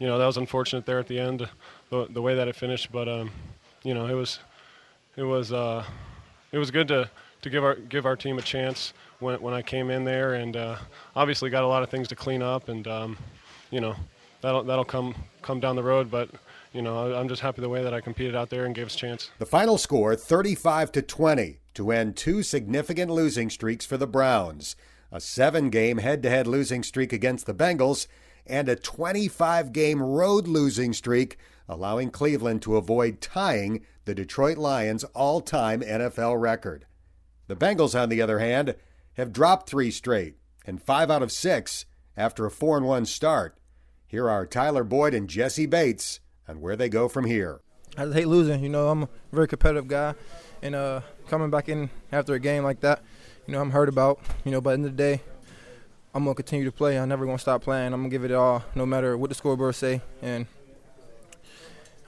you 0.00 0.08
know 0.08 0.18
that 0.18 0.26
was 0.26 0.38
unfortunate 0.38 0.86
there 0.86 0.98
at 0.98 1.06
the 1.06 1.20
end 1.20 1.48
the, 1.90 2.08
the 2.10 2.20
way 2.20 2.34
that 2.34 2.48
it 2.48 2.56
finished 2.56 2.90
but 2.90 3.08
um, 3.08 3.30
you 3.84 3.94
know 3.94 4.06
it 4.06 4.14
was 4.14 4.40
it 5.20 5.24
was 5.24 5.52
uh, 5.52 5.84
it 6.50 6.56
was 6.56 6.70
good 6.70 6.88
to, 6.88 7.10
to 7.42 7.50
give 7.50 7.62
our 7.62 7.74
give 7.74 8.06
our 8.06 8.16
team 8.16 8.38
a 8.38 8.42
chance 8.42 8.94
when, 9.18 9.40
when 9.42 9.52
I 9.52 9.60
came 9.60 9.90
in 9.90 10.04
there 10.04 10.34
and 10.34 10.56
uh, 10.56 10.76
obviously 11.14 11.50
got 11.50 11.62
a 11.62 11.66
lot 11.66 11.82
of 11.82 11.90
things 11.90 12.08
to 12.08 12.16
clean 12.16 12.42
up 12.42 12.70
and 12.70 12.88
um, 12.88 13.18
you 13.70 13.82
know 13.82 13.94
that'll 14.40 14.62
that'll 14.64 14.84
come 14.84 15.14
come 15.42 15.60
down 15.60 15.76
the 15.76 15.82
road 15.82 16.10
but 16.10 16.30
you 16.72 16.80
know 16.80 17.14
I'm 17.14 17.28
just 17.28 17.42
happy 17.42 17.60
the 17.60 17.68
way 17.68 17.82
that 17.82 17.92
I 17.92 18.00
competed 18.00 18.34
out 18.34 18.48
there 18.48 18.64
and 18.64 18.74
gave 18.74 18.86
us 18.86 18.94
a 18.94 18.98
chance 18.98 19.30
The 19.38 19.44
final 19.44 19.76
score 19.76 20.16
35 20.16 20.90
to 20.92 21.02
20 21.02 21.58
to 21.74 21.90
end 21.90 22.16
two 22.16 22.42
significant 22.42 23.10
losing 23.10 23.50
streaks 23.50 23.84
for 23.84 23.98
the 23.98 24.06
Browns. 24.06 24.74
A 25.12 25.16
7-game 25.16 25.98
head-to-head 25.98 26.46
losing 26.46 26.82
streak 26.84 27.12
against 27.12 27.46
the 27.46 27.54
Bengals 27.54 28.06
and 28.46 28.68
a 28.68 28.76
25-game 28.76 30.00
road 30.00 30.46
losing 30.46 30.92
streak 30.92 31.36
allowing 31.68 32.10
Cleveland 32.10 32.62
to 32.62 32.76
avoid 32.76 33.20
tying 33.20 33.84
the 34.10 34.14
Detroit 34.16 34.58
Lions 34.58 35.04
all-time 35.14 35.82
NFL 35.82 36.40
record. 36.40 36.84
The 37.46 37.54
Bengals 37.54 37.96
on 37.96 38.08
the 38.08 38.20
other 38.20 38.40
hand 38.40 38.74
have 39.12 39.32
dropped 39.32 39.70
3 39.70 39.92
straight 39.92 40.34
and 40.66 40.82
5 40.82 41.12
out 41.12 41.22
of 41.22 41.30
6 41.30 41.84
after 42.16 42.44
a 42.44 42.50
four-and-one 42.50 43.06
start. 43.06 43.56
Here 44.08 44.28
are 44.28 44.46
Tyler 44.46 44.82
Boyd 44.82 45.14
and 45.14 45.30
Jessie 45.30 45.66
Bates 45.66 46.18
on 46.48 46.60
where 46.60 46.74
they 46.74 46.88
go 46.88 47.06
from 47.06 47.24
here. 47.24 47.60
I 47.96 48.10
hate 48.10 48.26
losing. 48.26 48.64
You 48.64 48.68
know, 48.68 48.88
I'm 48.88 49.04
a 49.04 49.08
very 49.30 49.46
competitive 49.46 49.86
guy, 49.86 50.14
and 50.60 50.74
uh, 50.74 51.02
coming 51.28 51.50
back 51.50 51.68
in 51.68 51.88
after 52.10 52.34
a 52.34 52.40
game 52.40 52.64
like 52.64 52.80
that, 52.80 53.04
you 53.46 53.52
know, 53.52 53.60
I'm 53.60 53.70
hurt 53.70 53.88
about. 53.88 54.18
You 54.42 54.50
know, 54.50 54.60
but 54.60 54.70
end 54.70 54.86
of 54.86 54.96
the 54.96 54.96
day, 54.96 55.22
I'm 56.12 56.24
gonna 56.24 56.34
continue 56.34 56.64
to 56.64 56.72
play. 56.72 56.98
I'm 56.98 57.08
never 57.08 57.26
gonna 57.26 57.38
stop 57.38 57.62
playing. 57.62 57.92
I'm 57.92 58.00
gonna 58.00 58.08
give 58.08 58.24
it 58.24 58.32
all, 58.32 58.64
no 58.74 58.84
matter 58.84 59.16
what 59.16 59.28
the 59.28 59.36
scoreboard 59.36 59.76
say, 59.76 60.00
and 60.20 60.46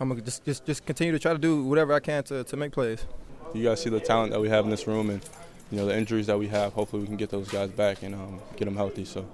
I'm 0.03 0.09
gonna 0.09 0.21
just 0.21 0.45
just 0.45 0.67
just 0.67 0.85
continue 0.85 1.13
to 1.13 1.19
try 1.21 1.33
to 1.33 1.39
do 1.39 1.63
whatever 1.63 1.93
I 1.93 2.01
can 2.01 2.25
to, 2.25 2.43
to 2.43 2.57
make 2.57 2.73
plays. 2.73 3.07
You 3.55 3.63
guys 3.63 3.81
see 3.81 3.89
the 3.89 4.01
talent 4.01 4.33
that 4.33 4.41
we 4.41 4.49
have 4.49 4.65
in 4.65 4.71
this 4.73 4.89
room, 4.89 5.11
and 5.11 5.23
you 5.71 5.79
know 5.79 5.87
the 5.87 5.97
injuries 5.97 6.27
that 6.27 6.37
we 6.37 6.49
have. 6.49 6.73
Hopefully, 6.73 7.03
we 7.03 7.07
can 7.07 7.17
get 7.17 7.31
those 7.31 7.49
guys 7.49 7.71
back 7.71 8.03
and 8.03 8.13
um, 8.17 8.41
get 8.57 8.65
them 8.65 8.75
healthy. 8.75 9.05
So 9.05 9.25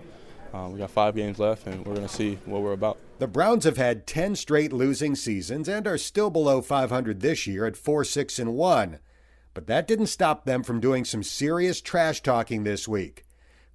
um, 0.53 0.75
we 0.75 0.79
got 0.79 0.91
five 0.91 1.17
games 1.17 1.39
left, 1.39 1.67
and 1.67 1.87
we're 1.87 1.95
gonna 1.95 2.07
see 2.07 2.35
what 2.45 2.61
we're 2.61 2.75
about. 2.75 2.99
The 3.19 3.27
Browns 3.27 3.65
have 3.65 3.79
had 3.79 4.07
10 4.07 4.37
straight 4.37 4.71
losing 4.71 5.15
seasons 5.15 5.71
and 5.71 5.87
are 5.87 5.97
still 5.97 6.29
below 6.29 6.61
500 6.61 7.21
this 7.21 7.47
year 7.47 7.65
at 7.65 7.77
4 7.79 8.05
6 8.05 8.39
and 8.39 8.53
1. 8.53 8.99
But 9.55 9.69
that 9.69 9.89
didn't 9.89 10.09
stop 10.09 10.45
them 10.45 10.63
from 10.63 10.81
doing 10.81 11.07
some 11.07 11.23
serious 11.23 11.81
trash 11.81 12.23
talking 12.23 12.63
this 12.63 12.87
week. 12.87 13.25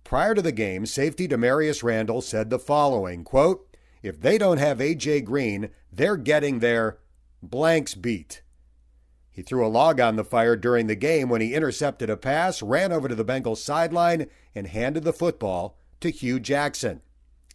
Prior 0.03 0.35
to 0.35 0.43
the 0.43 0.51
game, 0.51 0.85
safety 0.85 1.27
Damarious 1.27 1.81
Randall 1.81 2.21
said 2.21 2.51
the 2.51 2.59
following 2.59 3.23
quote, 3.23 3.67
If 4.03 4.19
they 4.21 4.37
don't 4.37 4.57
have 4.57 4.81
A.J. 4.81 5.21
Green, 5.21 5.69
they're 5.91 6.17
getting 6.17 6.59
their 6.59 6.99
blanks 7.41 7.95
beat. 7.95 8.41
He 9.31 9.41
threw 9.41 9.65
a 9.65 9.67
log 9.67 9.99
on 9.99 10.17
the 10.17 10.23
fire 10.23 10.55
during 10.55 10.85
the 10.85 10.95
game 10.95 11.29
when 11.29 11.41
he 11.41 11.55
intercepted 11.55 12.09
a 12.09 12.17
pass, 12.17 12.61
ran 12.61 12.91
over 12.91 13.07
to 13.07 13.15
the 13.15 13.25
Bengals 13.25 13.57
sideline, 13.57 14.27
and 14.53 14.67
handed 14.67 15.03
the 15.03 15.13
football 15.13 15.77
to 16.01 16.11
Hue 16.11 16.39
Jackson. 16.39 17.01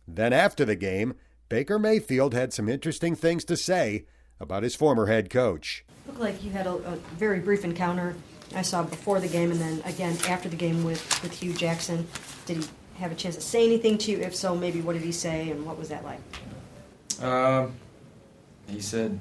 Then 0.09 0.33
after 0.33 0.65
the 0.65 0.75
game, 0.75 1.15
Baker 1.49 1.79
Mayfield 1.79 2.35
had 2.35 2.53
some 2.53 2.69
interesting 2.69 3.15
things 3.15 3.45
to 3.45 3.57
say 3.57 4.07
about 4.41 4.63
his 4.63 4.75
former 4.75 5.07
head 5.07 5.31
coach. 5.31 5.85
Looked 6.07 6.19
like 6.19 6.43
you 6.43 6.51
had 6.51 6.67
a, 6.67 6.75
a 6.75 6.97
very 7.17 7.41
brief 7.41 7.65
encounter 7.65 8.17
I 8.55 8.63
saw 8.63 8.83
before 8.83 9.21
the 9.21 9.29
game 9.29 9.51
and 9.51 9.61
then 9.61 9.83
again 9.85 10.17
after 10.27 10.49
the 10.49 10.57
game 10.57 10.83
with, 10.83 11.23
with 11.23 11.39
Hue 11.39 11.53
Jackson. 11.53 12.07
Did 12.47 12.59
he 12.59 12.69
have 12.99 13.13
a 13.13 13.15
chance 13.15 13.35
to 13.37 13.41
say 13.41 13.65
anything 13.65 13.99
to 13.99 14.11
you? 14.11 14.19
If 14.19 14.35
so, 14.35 14.55
maybe 14.55 14.81
what 14.81 14.95
did 14.95 15.03
he 15.03 15.13
say 15.13 15.51
and 15.51 15.65
what 15.65 15.79
was 15.79 15.89
that 15.89 16.05
like? 16.05 16.21
Um, 17.23 17.73
he 18.69 18.81
said, 18.81 19.19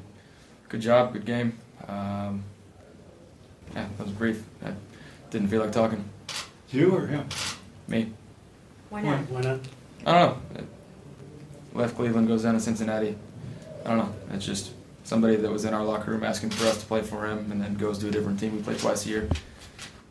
"Good 0.69 0.81
job, 0.81 1.13
good 1.13 1.25
game." 1.25 1.57
Um, 1.87 2.43
yeah, 3.73 3.87
that 3.97 4.03
was 4.03 4.11
brief. 4.11 4.43
I 4.63 4.71
didn't 5.29 5.47
feel 5.49 5.61
like 5.61 5.71
talking. 5.71 6.03
You 6.69 6.95
or 6.95 7.07
him? 7.07 7.27
Me. 7.87 8.11
Why 8.89 9.01
not? 9.01 9.19
Why 9.29 9.41
not? 9.41 9.59
I 10.05 10.11
don't 10.13 10.55
know. 10.55 10.63
Left 11.73 11.95
Cleveland, 11.95 12.27
goes 12.27 12.43
down 12.43 12.55
to 12.55 12.59
Cincinnati. 12.59 13.15
I 13.85 13.89
don't 13.89 13.97
know. 13.99 14.13
It's 14.31 14.45
just 14.45 14.71
somebody 15.03 15.35
that 15.37 15.51
was 15.51 15.63
in 15.63 15.73
our 15.73 15.83
locker 15.83 16.11
room 16.11 16.23
asking 16.23 16.49
for 16.49 16.65
us 16.65 16.79
to 16.79 16.85
play 16.85 17.01
for 17.01 17.25
him, 17.27 17.51
and 17.51 17.61
then 17.61 17.75
goes 17.75 17.99
to 17.99 18.07
a 18.07 18.11
different 18.11 18.39
team. 18.39 18.55
We 18.55 18.61
play 18.61 18.75
twice 18.75 19.05
a 19.05 19.09
year. 19.09 19.29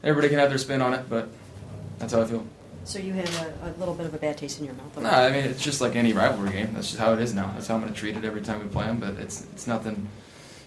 Everybody 0.02 0.28
can 0.28 0.38
have 0.38 0.49
their 0.49 0.58
spin 0.58 0.80
on 0.80 0.94
it, 0.94 1.08
but 1.11 1.28
that's 1.99 2.12
how 2.12 2.23
I 2.23 2.25
feel. 2.25 2.46
So 2.87 3.00
you 3.00 3.12
had 3.12 3.28
a, 3.28 3.69
a 3.69 3.71
little 3.78 3.95
bit 3.95 4.07
of 4.07 4.14
a 4.14 4.19
bad 4.19 4.38
taste 4.38 4.61
in 4.61 4.64
your 4.64 4.75
mouth. 4.75 4.97
No, 4.97 5.11
I 5.11 5.31
mean 5.31 5.45
it's 5.45 5.62
just 5.62 5.81
like 5.81 5.97
any 5.97 6.12
rivalry 6.12 6.50
game. 6.50 6.71
That's 6.73 6.87
just 6.87 7.00
how 7.00 7.12
it 7.12 7.21
is 7.21 7.35
now. 7.35 7.50
That's 7.52 7.66
how 7.66 7.75
I'm 7.75 7.81
going 7.81 7.93
to 7.93 7.99
treat 7.99 8.16
it 8.16 8.25
every 8.25 8.43
time 8.43 8.61
we 8.62 8.69
play 8.69 8.87
them. 8.87 9.00
But 9.00 9.14
it's 9.14 9.45
it's 9.52 9.66
nothing, 9.66 10.09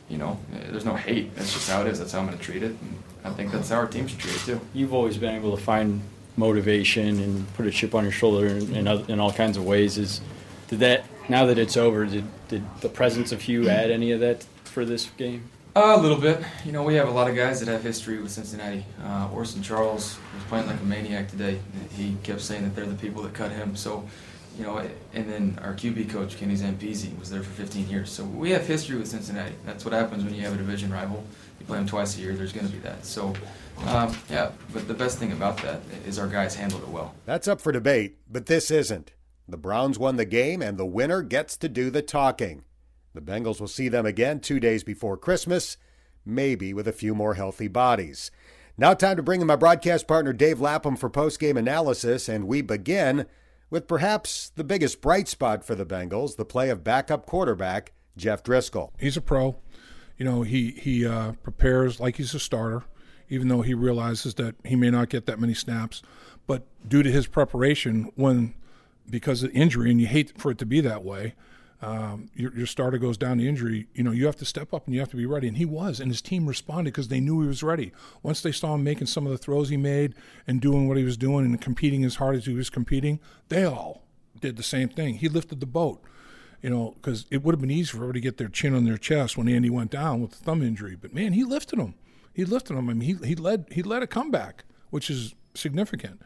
you 0.09 0.17
know. 0.17 0.37
There's 0.51 0.83
no 0.83 0.95
hate. 0.95 1.33
That's 1.35 1.53
just 1.53 1.69
how 1.69 1.81
it 1.81 1.87
is. 1.87 1.97
That's 1.97 2.11
how 2.11 2.19
I'm 2.19 2.25
going 2.27 2.37
to 2.37 2.43
treat 2.43 2.61
it. 2.61 2.71
And 2.71 3.03
I 3.23 3.29
think 3.31 3.53
that's 3.53 3.69
how 3.69 3.77
our 3.77 3.87
team 3.87 4.05
should 4.05 4.19
treat 4.19 4.35
it 4.35 4.41
too. 4.41 4.59
You've 4.73 4.93
always 4.93 5.17
been 5.17 5.33
able 5.33 5.55
to 5.55 5.63
find 5.63 6.01
motivation 6.35 7.19
and 7.19 7.53
put 7.53 7.65
a 7.65 7.71
chip 7.71 7.95
on 7.95 8.03
your 8.03 8.11
shoulder 8.11 8.47
in, 8.47 8.75
in, 8.75 8.87
other, 8.87 9.11
in 9.11 9.19
all 9.21 9.31
kinds 9.31 9.55
of 9.55 9.65
ways. 9.65 9.97
Is 9.97 10.19
did 10.67 10.79
that 10.79 11.05
now 11.29 11.45
that 11.45 11.57
it's 11.57 11.77
over? 11.77 12.05
Did 12.05 12.25
did 12.49 12.63
the 12.81 12.89
presence 12.89 13.31
of 13.31 13.43
Hue 13.43 13.69
add 13.69 13.91
any 13.91 14.11
of 14.11 14.19
that 14.19 14.43
for 14.65 14.83
this 14.83 15.09
game? 15.15 15.49
A 15.81 15.97
little 15.97 16.17
bit. 16.17 16.43
You 16.65 16.73
know, 16.73 16.83
we 16.83 16.95
have 16.95 17.07
a 17.07 17.11
lot 17.11 17.29
of 17.29 17.37
guys 17.37 17.61
that 17.61 17.69
have 17.69 17.81
history 17.81 18.21
with 18.21 18.31
Cincinnati. 18.31 18.85
Uh, 19.01 19.29
Orson 19.33 19.63
Charles 19.63 20.19
was 20.35 20.43
playing 20.49 20.67
like 20.67 20.77
a 20.77 20.83
maniac 20.83 21.29
today. 21.29 21.57
He 21.95 22.17
kept 22.21 22.41
saying 22.41 22.63
that 22.63 22.75
they're 22.75 22.85
the 22.85 22.95
people 22.95 23.23
that 23.23 23.33
cut 23.33 23.49
him. 23.51 23.77
So, 23.77 24.05
you 24.57 24.65
know, 24.65 24.77
and 25.13 25.31
then 25.31 25.57
our 25.63 25.73
QB 25.73 26.09
coach, 26.09 26.37
Kenny 26.37 26.55
Zampese, 26.55 27.17
was 27.17 27.29
there 27.29 27.41
for 27.41 27.51
15 27.51 27.87
years. 27.87 28.11
So 28.11 28.25
we 28.25 28.51
have 28.51 28.67
history 28.67 28.97
with 28.97 29.07
Cincinnati. 29.07 29.55
That's 29.65 29.85
what 29.85 29.93
happens 29.93 30.25
when 30.25 30.35
you 30.35 30.41
have 30.41 30.53
a 30.53 30.57
division 30.57 30.91
rival. 30.91 31.23
You 31.61 31.65
play 31.65 31.77
them 31.77 31.87
twice 31.87 32.17
a 32.17 32.21
year, 32.21 32.33
there's 32.33 32.51
going 32.51 32.67
to 32.67 32.73
be 32.73 32.79
that. 32.79 33.05
So, 33.05 33.33
um, 33.85 34.15
yeah, 34.29 34.51
but 34.73 34.85
the 34.85 34.93
best 34.93 35.17
thing 35.17 35.31
about 35.31 35.57
that 35.59 35.79
is 36.05 36.19
our 36.19 36.27
guys 36.27 36.55
handled 36.55 36.83
it 36.83 36.89
well. 36.89 37.15
That's 37.25 37.47
up 37.47 37.61
for 37.61 37.71
debate, 37.71 38.17
but 38.29 38.47
this 38.47 38.69
isn't. 38.69 39.13
The 39.47 39.57
Browns 39.57 39.97
won 39.97 40.17
the 40.17 40.25
game, 40.25 40.61
and 40.61 40.77
the 40.77 40.85
winner 40.85 41.21
gets 41.21 41.55
to 41.57 41.69
do 41.69 41.89
the 41.89 42.01
talking. 42.01 42.63
The 43.19 43.31
Bengals 43.33 43.59
will 43.59 43.67
see 43.67 43.89
them 43.89 44.05
again 44.05 44.39
two 44.39 44.61
days 44.61 44.85
before 44.85 45.17
Christmas, 45.17 45.75
maybe 46.25 46.73
with 46.73 46.87
a 46.87 46.93
few 46.93 47.13
more 47.13 47.33
healthy 47.33 47.67
bodies. 47.67 48.31
Now, 48.77 48.93
time 48.93 49.17
to 49.17 49.23
bring 49.23 49.41
in 49.41 49.47
my 49.47 49.57
broadcast 49.57 50.07
partner 50.07 50.31
Dave 50.31 50.61
Lapham 50.61 50.95
for 50.95 51.09
post-game 51.09 51.57
analysis, 51.57 52.29
and 52.29 52.47
we 52.47 52.61
begin 52.61 53.25
with 53.69 53.89
perhaps 53.89 54.53
the 54.55 54.63
biggest 54.63 55.01
bright 55.01 55.27
spot 55.27 55.65
for 55.65 55.75
the 55.75 55.85
Bengals, 55.85 56.37
the 56.37 56.45
play 56.45 56.69
of 56.69 56.81
backup 56.81 57.25
quarterback 57.25 57.91
Jeff 58.15 58.41
Driskel. 58.41 58.91
He's 58.97 59.17
a 59.17 59.21
pro. 59.21 59.57
You 60.17 60.23
know, 60.23 60.43
he 60.43 60.71
he 60.71 61.05
uh, 61.05 61.33
prepares 61.43 61.99
like 61.99 62.15
he's 62.15 62.33
a 62.33 62.39
starter, 62.39 62.83
even 63.27 63.49
though 63.49 63.63
he 63.63 63.73
realizes 63.73 64.35
that 64.35 64.55
he 64.63 64.77
may 64.77 64.91
not 64.91 65.09
get 65.09 65.25
that 65.25 65.41
many 65.41 65.53
snaps. 65.53 66.01
But 66.47 66.63
due 66.87 67.03
to 67.03 67.11
his 67.11 67.27
preparation, 67.27 68.13
when 68.15 68.53
because 69.09 69.43
of 69.43 69.51
injury, 69.51 69.91
and 69.91 69.99
you 69.99 70.07
hate 70.07 70.39
for 70.39 70.51
it 70.51 70.57
to 70.59 70.65
be 70.65 70.79
that 70.79 71.03
way, 71.03 71.35
um, 71.81 72.29
your, 72.35 72.53
your 72.55 72.65
starter 72.65 72.97
goes 72.97 73.17
down 73.17 73.37
to 73.37 73.47
injury, 73.47 73.87
you 73.93 74.03
know, 74.03 74.11
you 74.11 74.25
have 74.25 74.35
to 74.37 74.45
step 74.45 74.73
up 74.73 74.85
and 74.85 74.93
you 74.93 74.99
have 74.99 75.09
to 75.11 75.17
be 75.17 75.25
ready. 75.25 75.47
And 75.47 75.57
he 75.57 75.65
was, 75.65 75.99
and 75.99 76.11
his 76.11 76.21
team 76.21 76.45
responded 76.45 76.91
because 76.91 77.07
they 77.07 77.21
knew 77.21 77.41
he 77.41 77.47
was 77.47 77.63
ready. 77.63 77.93
Once 78.21 78.41
they 78.41 78.51
saw 78.51 78.75
him 78.75 78.83
making 78.83 79.07
some 79.07 79.25
of 79.25 79.31
the 79.31 79.37
throws 79.37 79.69
he 79.69 79.77
made 79.77 80.13
and 80.45 80.59
doing 80.59 80.87
what 80.87 80.97
he 80.97 81.03
was 81.03 81.15
doing 81.15 81.45
and 81.45 81.61
competing 81.61 82.03
as 82.03 82.15
hard 82.15 82.35
as 82.35 82.45
he 82.45 82.53
was 82.53 82.69
competing, 82.69 83.19
they 83.47 83.63
all 83.63 84.03
did 84.41 84.57
the 84.57 84.63
same 84.63 84.89
thing. 84.89 85.15
He 85.15 85.29
lifted 85.29 85.61
the 85.61 85.65
boat, 85.65 86.01
you 86.61 86.69
know, 86.69 86.95
because 87.01 87.25
it 87.31 87.43
would 87.43 87.55
have 87.55 87.61
been 87.61 87.71
easy 87.71 87.91
for 87.91 87.97
everybody 87.97 88.19
to 88.19 88.23
get 88.23 88.37
their 88.37 88.49
chin 88.49 88.75
on 88.75 88.83
their 88.83 88.97
chest 88.97 89.37
when 89.37 89.47
Andy 89.47 89.69
went 89.69 89.91
down 89.91 90.21
with 90.21 90.31
the 90.31 90.37
thumb 90.37 90.61
injury. 90.61 90.97
But 90.99 91.13
man, 91.13 91.31
he 91.31 91.45
lifted 91.45 91.79
him. 91.79 91.93
He 92.33 92.43
lifted 92.43 92.75
him. 92.75 92.89
I 92.89 92.93
mean, 92.93 93.01
he, 93.01 93.27
he 93.27 93.35
led 93.35 93.65
he 93.71 93.83
led 93.83 94.03
a 94.03 94.07
comeback, 94.07 94.65
which 94.89 95.09
is 95.09 95.33
significant. 95.53 96.21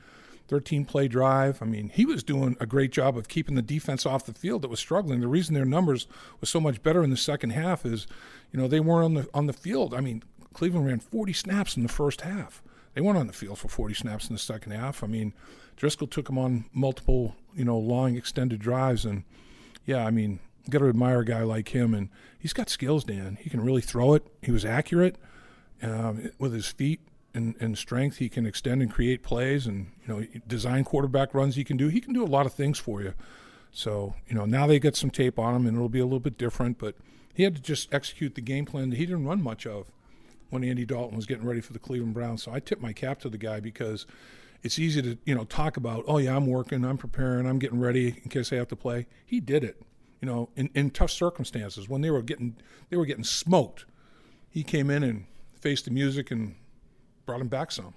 13 0.54 0.86
play 0.86 1.08
drive. 1.08 1.64
I 1.64 1.66
mean, 1.66 1.90
he 1.90 2.06
was 2.06 2.24
doing 2.24 2.56
a 2.60 2.68
great 2.68 2.92
job 2.92 3.18
of 3.18 3.28
keeping 3.28 3.56
the 3.56 3.64
defense 3.64 4.06
off 4.06 4.28
the 4.28 4.36
field 4.36 4.62
that 4.62 4.68
was 4.68 4.80
struggling. 4.80 5.20
The 5.20 5.28
reason 5.28 5.56
their 5.56 5.66
numbers 5.66 6.06
was 6.40 6.48
so 6.48 6.60
much 6.60 6.84
better 6.84 7.04
in 7.04 7.10
the 7.10 7.18
second 7.18 7.50
half 7.50 7.88
is, 7.88 8.06
you 8.52 8.60
know, 8.60 8.68
they 8.68 8.80
weren't 8.80 9.06
on 9.06 9.14
the 9.16 9.28
on 9.34 9.48
the 9.48 9.54
field. 9.54 9.96
I 9.96 10.00
mean, 10.00 10.22
Cleveland 10.54 10.86
ran 10.86 11.00
40 11.00 11.34
snaps 11.34 11.76
in 11.76 11.82
the 11.82 11.90
first 11.90 12.22
half. 12.22 12.62
They 12.94 13.02
weren't 13.02 13.18
on 13.18 13.26
the 13.26 13.34
field 13.34 13.58
for 13.58 13.68
40 13.68 13.96
snaps 13.96 14.28
in 14.30 14.36
the 14.36 14.40
second 14.40 14.74
half. 14.74 15.04
I 15.04 15.08
mean, 15.08 15.34
Driskel 15.76 16.08
took 16.08 16.28
them 16.28 16.38
on 16.38 16.66
multiple, 16.72 17.36
you 17.56 17.66
know, 17.66 17.80
long 17.80 18.16
extended 18.16 18.60
drives 18.60 19.06
and 19.06 19.24
yeah, 19.88 20.06
I 20.06 20.12
mean, 20.12 20.38
got 20.70 20.80
to 20.80 20.88
admire 20.88 21.22
a 21.22 21.26
guy 21.26 21.42
like 21.42 21.70
him 21.70 21.96
and 21.96 22.10
he's 22.38 22.54
got 22.54 22.70
skills, 22.70 23.04
Dan. 23.04 23.40
He 23.42 23.50
can 23.50 23.62
really 23.62 23.82
throw 23.82 24.14
it. 24.14 24.28
He 24.44 24.52
was 24.52 24.66
accurate 24.66 25.16
um, 25.82 26.30
with 26.38 26.54
his 26.54 26.68
feet 26.68 27.02
and, 27.34 27.56
and 27.60 27.78
strength. 27.78 28.18
He 28.18 28.30
can 28.30 28.46
extend 28.46 28.82
and 28.82 28.92
create 28.92 29.24
plays 29.24 29.66
and, 29.66 29.92
you 30.06 30.14
know, 30.14 30.26
design 30.48 30.84
quarterback 30.84 31.34
runs 31.34 31.56
he 31.56 31.64
can 31.64 31.78
do. 31.78 31.88
He 31.88 32.02
can 32.02 32.14
do 32.14 32.24
a 32.24 32.28
lot 32.28 32.46
of 32.46 32.54
things 32.54 32.80
for 32.80 33.02
you. 33.02 33.14
So, 33.72 34.16
you 34.28 34.36
know, 34.36 34.46
now 34.46 34.68
they 34.68 34.80
get 34.80 34.96
some 34.96 35.10
tape 35.10 35.40
on 35.40 35.56
him 35.56 35.66
and 35.66 35.76
it'll 35.76 35.90
be 35.90 36.00
a 36.00 36.06
little 36.06 36.20
bit 36.20 36.38
different, 36.38 36.78
but 36.78 36.96
he 37.34 37.44
had 37.44 37.56
to 37.56 37.62
just 37.62 37.94
execute 37.94 38.36
the 38.36 38.42
game 38.42 38.66
plan 38.66 38.92
that 38.92 38.98
he 38.98 39.06
didn't 39.06 39.26
run 39.26 39.42
much 39.42 39.66
of 39.66 39.92
when 40.52 40.64
Andy 40.64 40.86
Dalton 40.86 41.16
was 41.16 41.26
getting 41.26 41.46
ready 41.46 41.62
for 41.62 41.74
the 41.74 41.80
Cleveland 41.80 42.14
Browns. 42.14 42.44
So 42.44 42.54
I 42.54 42.60
tip 42.60 42.80
my 42.80 42.94
cap 42.94 43.20
to 43.22 43.30
the 43.30 43.40
guy 43.40 43.60
because 43.60 44.06
it's 44.62 44.78
easy 44.78 45.02
to, 45.02 45.18
you 45.26 45.34
know, 45.34 45.44
talk 45.46 45.76
about, 45.76 46.04
oh 46.08 46.20
yeah, 46.20 46.36
I'm 46.36 46.46
working, 46.46 46.86
I'm 46.86 46.98
preparing, 46.98 47.48
I'm 47.48 47.58
getting 47.58 47.80
ready 47.80 48.20
in 48.24 48.30
case 48.30 48.54
I 48.54 48.58
have 48.58 48.68
to 48.68 48.76
play. 48.76 49.08
He 49.26 49.40
did 49.40 49.64
it. 49.64 49.82
You 50.22 50.28
know, 50.28 50.50
in, 50.56 50.70
in 50.74 50.92
tough 50.92 51.12
circumstances 51.12 51.90
when 51.90 52.02
they 52.02 52.10
were 52.10 52.22
getting 52.22 52.56
they 52.90 52.96
were 52.96 53.06
getting 53.06 53.26
smoked. 53.26 53.86
He 54.50 54.64
came 54.64 54.90
in 54.90 55.04
and 55.04 55.26
faced 55.60 55.86
the 55.86 55.92
music 55.92 56.32
and 56.32 56.56
brought 57.26 57.42
him 57.42 57.48
back 57.48 57.72
some. 57.72 57.94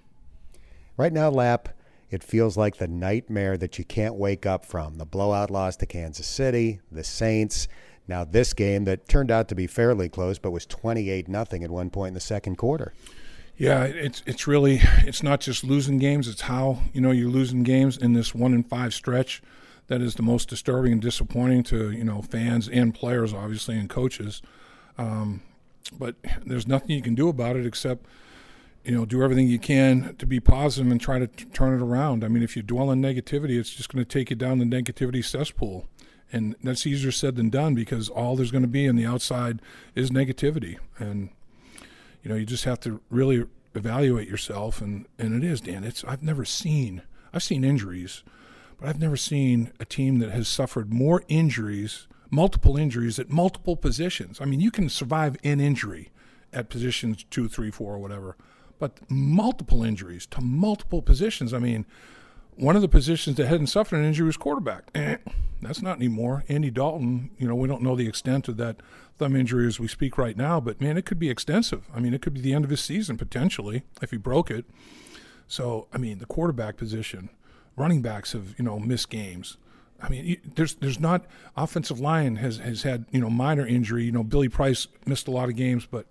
Right 0.97 1.13
now, 1.13 1.29
Lap, 1.29 1.69
it 2.11 2.23
feels 2.23 2.57
like 2.57 2.77
the 2.77 2.89
nightmare 2.89 3.57
that 3.57 3.79
you 3.79 3.85
can't 3.85 4.15
wake 4.15 4.47
up 4.47 4.65
from. 4.65 4.99
The 4.99 5.05
blowout 5.05 5.51
loss 5.51 5.77
to 5.77 5.87
Kansas 5.87 6.27
City, 6.27 6.81
the 6.91 7.05
Saints. 7.05 7.69
Now 8.09 8.25
this 8.25 8.53
game 8.53 8.85
that 8.85 9.09
turned 9.09 9.31
out 9.31 9.49
to 9.49 9.55
be 9.55 9.67
fairly 9.67 10.09
close, 10.09 10.39
but 10.39 10.53
was 10.53 10.67
28 10.67 11.29
nothing 11.29 11.65
at 11.65 11.71
one 11.71 11.91
point 11.91 12.09
in 12.09 12.15
the 12.15 12.21
second 12.21 12.57
quarter. 12.57 12.93
Yeah, 13.57 13.85
it's 13.85 14.23
it's 14.27 14.47
really 14.47 14.81
it's 15.05 15.23
not 15.23 15.41
just 15.41 15.65
losing 15.65 15.99
games; 15.99 16.29
it's 16.29 16.43
how 16.43 16.83
you 16.93 17.01
know 17.01 17.11
you're 17.11 17.31
losing 17.31 17.63
games 17.63 17.97
in 17.97 18.13
this 18.13 18.35
one 18.35 18.53
in 18.53 18.63
five 18.63 18.93
stretch. 18.93 19.43
That 19.89 20.03
is 20.03 20.17
the 20.17 20.23
most 20.23 20.49
disturbing 20.49 20.93
and 20.93 21.01
disappointing 21.01 21.63
to 21.65 21.91
you 21.91 22.05
know 22.05 22.23
fans 22.23 22.69
and 22.69 22.95
players, 22.95 23.33
obviously, 23.33 23.79
and 23.79 23.89
coaches. 23.89 24.43
Um, 24.99 25.43
but 25.99 26.17
there's 26.45 26.67
nothing 26.67 26.91
you 26.91 27.03
can 27.03 27.15
do 27.15 27.29
about 27.29 27.57
it 27.57 27.65
except 27.65 28.05
you 28.87 28.93
know, 28.93 29.05
do 29.05 29.21
everything 29.21 29.49
you 29.49 29.59
can 29.59 30.15
to 30.17 30.27
be 30.27 30.39
positive 30.39 30.91
and 30.93 31.01
try 31.01 31.19
to 31.19 31.27
t- 31.27 31.45
turn 31.47 31.75
it 31.75 31.83
around. 31.83 32.23
I 32.23 32.29
mean, 32.29 32.45
if 32.45 32.57
you 32.57 32.63
dwell 32.63 32.91
on 32.91 33.03
negativity, 33.03 33.59
it's 33.59 33.75
just 33.75 33.93
going 33.93 34.05
to 34.05 34.09
take 34.09 34.31
you 34.31 34.37
down 34.37 34.59
the 34.59 34.65
negativity 34.65 35.25
cesspool. 35.25 35.89
And 36.33 36.55
that's 36.63 36.87
easier 36.87 37.11
said 37.11 37.35
than 37.35 37.51
done 37.51 37.75
because 37.75 38.09
all 38.09 38.37
there's 38.37 38.53
going 38.53 38.63
to 38.63 38.69
be 38.69 38.89
on 38.89 38.95
the 38.95 39.05
outside 39.05 39.61
is 39.97 40.11
negativity. 40.11 40.79
And, 40.99 41.31
you 42.23 42.31
know, 42.31 42.37
you 42.37 42.47
just 42.47 42.63
have 42.63 42.79
to 42.81 43.01
really 43.11 43.45
evaluate 43.75 44.29
yourself. 44.29 44.81
And, 44.81 45.07
and 45.19 45.35
it 45.35 45.45
is, 45.45 45.61
Dan. 45.61 45.83
It's, 45.83 46.05
I've 46.05 46.23
never 46.23 46.45
seen, 46.45 47.03
I've 47.35 47.43
seen 47.43 47.65
injuries, 47.65 48.23
but 48.79 48.89
I've 48.89 49.01
never 49.01 49.17
seen 49.17 49.73
a 49.81 49.85
team 49.85 50.21
that 50.21 50.31
has 50.31 50.47
suffered 50.47 50.95
more 50.95 51.25
injuries, 51.27 52.07
multiple 52.31 52.77
injuries 52.77 53.19
at 53.19 53.31
multiple 53.31 53.75
positions. 53.75 54.41
I 54.41 54.45
mean, 54.45 54.61
you 54.61 54.71
can 54.71 54.89
survive 54.89 55.37
an 55.43 55.59
injury 55.59 56.11
at 56.53 56.69
positions 56.69 57.25
two, 57.31 57.49
three, 57.49 57.73
four, 57.73 57.95
or 57.95 57.99
whatever 57.99 58.37
but 58.79 58.99
multiple 59.09 59.83
injuries 59.83 60.27
to 60.27 60.41
multiple 60.41 61.03
positions. 61.03 61.55
I 61.55 61.59
mean, 61.59 61.87
one 62.57 62.77
of 62.77 62.83
the 62.83 62.89
positions 62.89 63.37
that 63.37 63.47
hadn't 63.47 63.69
suffered 63.69 63.99
an 63.99 64.05
injury 64.05 64.27
was 64.27 64.37
quarterback. 64.37 64.91
Eh, 64.95 65.17
that's 65.63 65.83
not 65.83 65.97
anymore. 65.97 66.45
Andy 66.49 66.71
Dalton, 66.71 67.31
you 67.39 67.47
know, 67.47 67.55
we 67.55 67.69
don't 67.69 67.83
know 67.83 67.97
the 67.97 68.09
extent 68.09 68.49
of 68.49 68.57
that 68.57 68.77
thumb 69.19 69.37
injury 69.37 69.67
as 69.67 69.81
we 69.81 69.89
speak 69.89 70.19
right 70.19 70.37
now, 70.37 70.61
but 70.61 70.81
man, 70.81 70.97
it 70.97 71.07
could 71.07 71.19
be 71.19 71.31
extensive. 71.31 71.89
I 71.95 72.01
mean, 72.01 72.15
it 72.15 72.23
could 72.23 72.35
be 72.35 72.41
the 72.41 72.53
end 72.53 72.65
of 72.65 72.71
his 72.71 72.81
season 72.81 73.17
potentially 73.17 73.85
if 74.03 74.11
he 74.11 74.17
broke 74.17 74.51
it. 74.51 74.67
So, 75.49 75.87
I 75.93 75.99
mean, 75.99 76.19
the 76.19 76.27
quarterback 76.27 76.77
position, 76.77 77.31
running 77.77 78.03
backs 78.03 78.33
have, 78.33 78.55
you 78.59 78.65
know, 78.65 78.79
missed 78.79 79.11
games. 79.11 79.57
I 80.01 80.09
mean, 80.09 80.37
there's 80.57 80.75
there's 80.75 81.01
not 81.01 81.25
offensive 81.57 82.01
line 82.01 82.37
has 82.37 82.59
has 82.59 82.83
had 82.83 83.07
you 83.13 83.21
know 83.21 83.31
minor 83.31 83.67
injury. 83.67 84.05
You 84.05 84.13
know, 84.13 84.23
Billy 84.23 84.49
Price 84.49 84.89
missed 85.07 85.27
a 85.27 85.31
lot 85.31 85.49
of 85.49 85.57
games, 85.57 85.87
but 85.91 86.07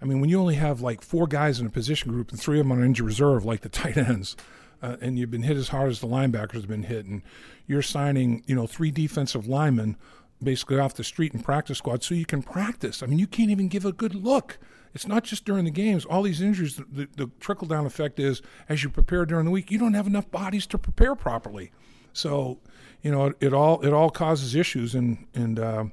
I 0.00 0.04
mean, 0.04 0.20
when 0.20 0.30
you 0.30 0.40
only 0.40 0.54
have 0.54 0.80
like 0.80 1.02
four 1.02 1.26
guys 1.26 1.60
in 1.60 1.66
a 1.66 1.70
position 1.70 2.12
group 2.12 2.30
and 2.30 2.40
three 2.40 2.60
of 2.60 2.66
them 2.66 2.72
on 2.72 2.84
injured 2.84 3.06
reserve, 3.06 3.44
like 3.44 3.62
the 3.62 3.68
tight 3.68 3.96
ends, 3.96 4.36
uh, 4.82 4.96
and 5.00 5.18
you've 5.18 5.30
been 5.30 5.42
hit 5.42 5.56
as 5.56 5.68
hard 5.68 5.90
as 5.90 6.00
the 6.00 6.06
linebackers 6.06 6.54
have 6.54 6.68
been 6.68 6.84
hit, 6.84 7.04
and 7.04 7.22
you're 7.66 7.82
signing, 7.82 8.44
you 8.46 8.54
know, 8.54 8.66
three 8.66 8.90
defensive 8.90 9.48
linemen 9.48 9.96
basically 10.42 10.78
off 10.78 10.94
the 10.94 11.04
street 11.04 11.34
in 11.34 11.40
practice 11.40 11.78
squad 11.78 12.02
so 12.02 12.14
you 12.14 12.26
can 12.26 12.42
practice. 12.42 13.02
I 13.02 13.06
mean, 13.06 13.18
you 13.18 13.26
can't 13.26 13.50
even 13.50 13.68
give 13.68 13.84
a 13.84 13.92
good 13.92 14.14
look. 14.14 14.58
It's 14.94 15.06
not 15.06 15.24
just 15.24 15.44
during 15.44 15.64
the 15.64 15.70
games. 15.70 16.04
All 16.04 16.22
these 16.22 16.40
injuries, 16.40 16.76
the, 16.76 16.84
the, 16.90 17.08
the 17.16 17.30
trickle 17.40 17.66
down 17.66 17.86
effect 17.86 18.18
is 18.18 18.40
as 18.68 18.82
you 18.82 18.90
prepare 18.90 19.26
during 19.26 19.44
the 19.44 19.50
week, 19.50 19.70
you 19.70 19.78
don't 19.78 19.94
have 19.94 20.06
enough 20.06 20.30
bodies 20.30 20.66
to 20.68 20.78
prepare 20.78 21.14
properly. 21.14 21.72
So, 22.12 22.58
you 23.02 23.10
know, 23.10 23.26
it, 23.26 23.36
it 23.40 23.52
all 23.52 23.80
it 23.82 23.92
all 23.92 24.10
causes 24.10 24.54
issues, 24.54 24.94
and 24.94 25.26
and 25.34 25.58
uh, 25.58 25.84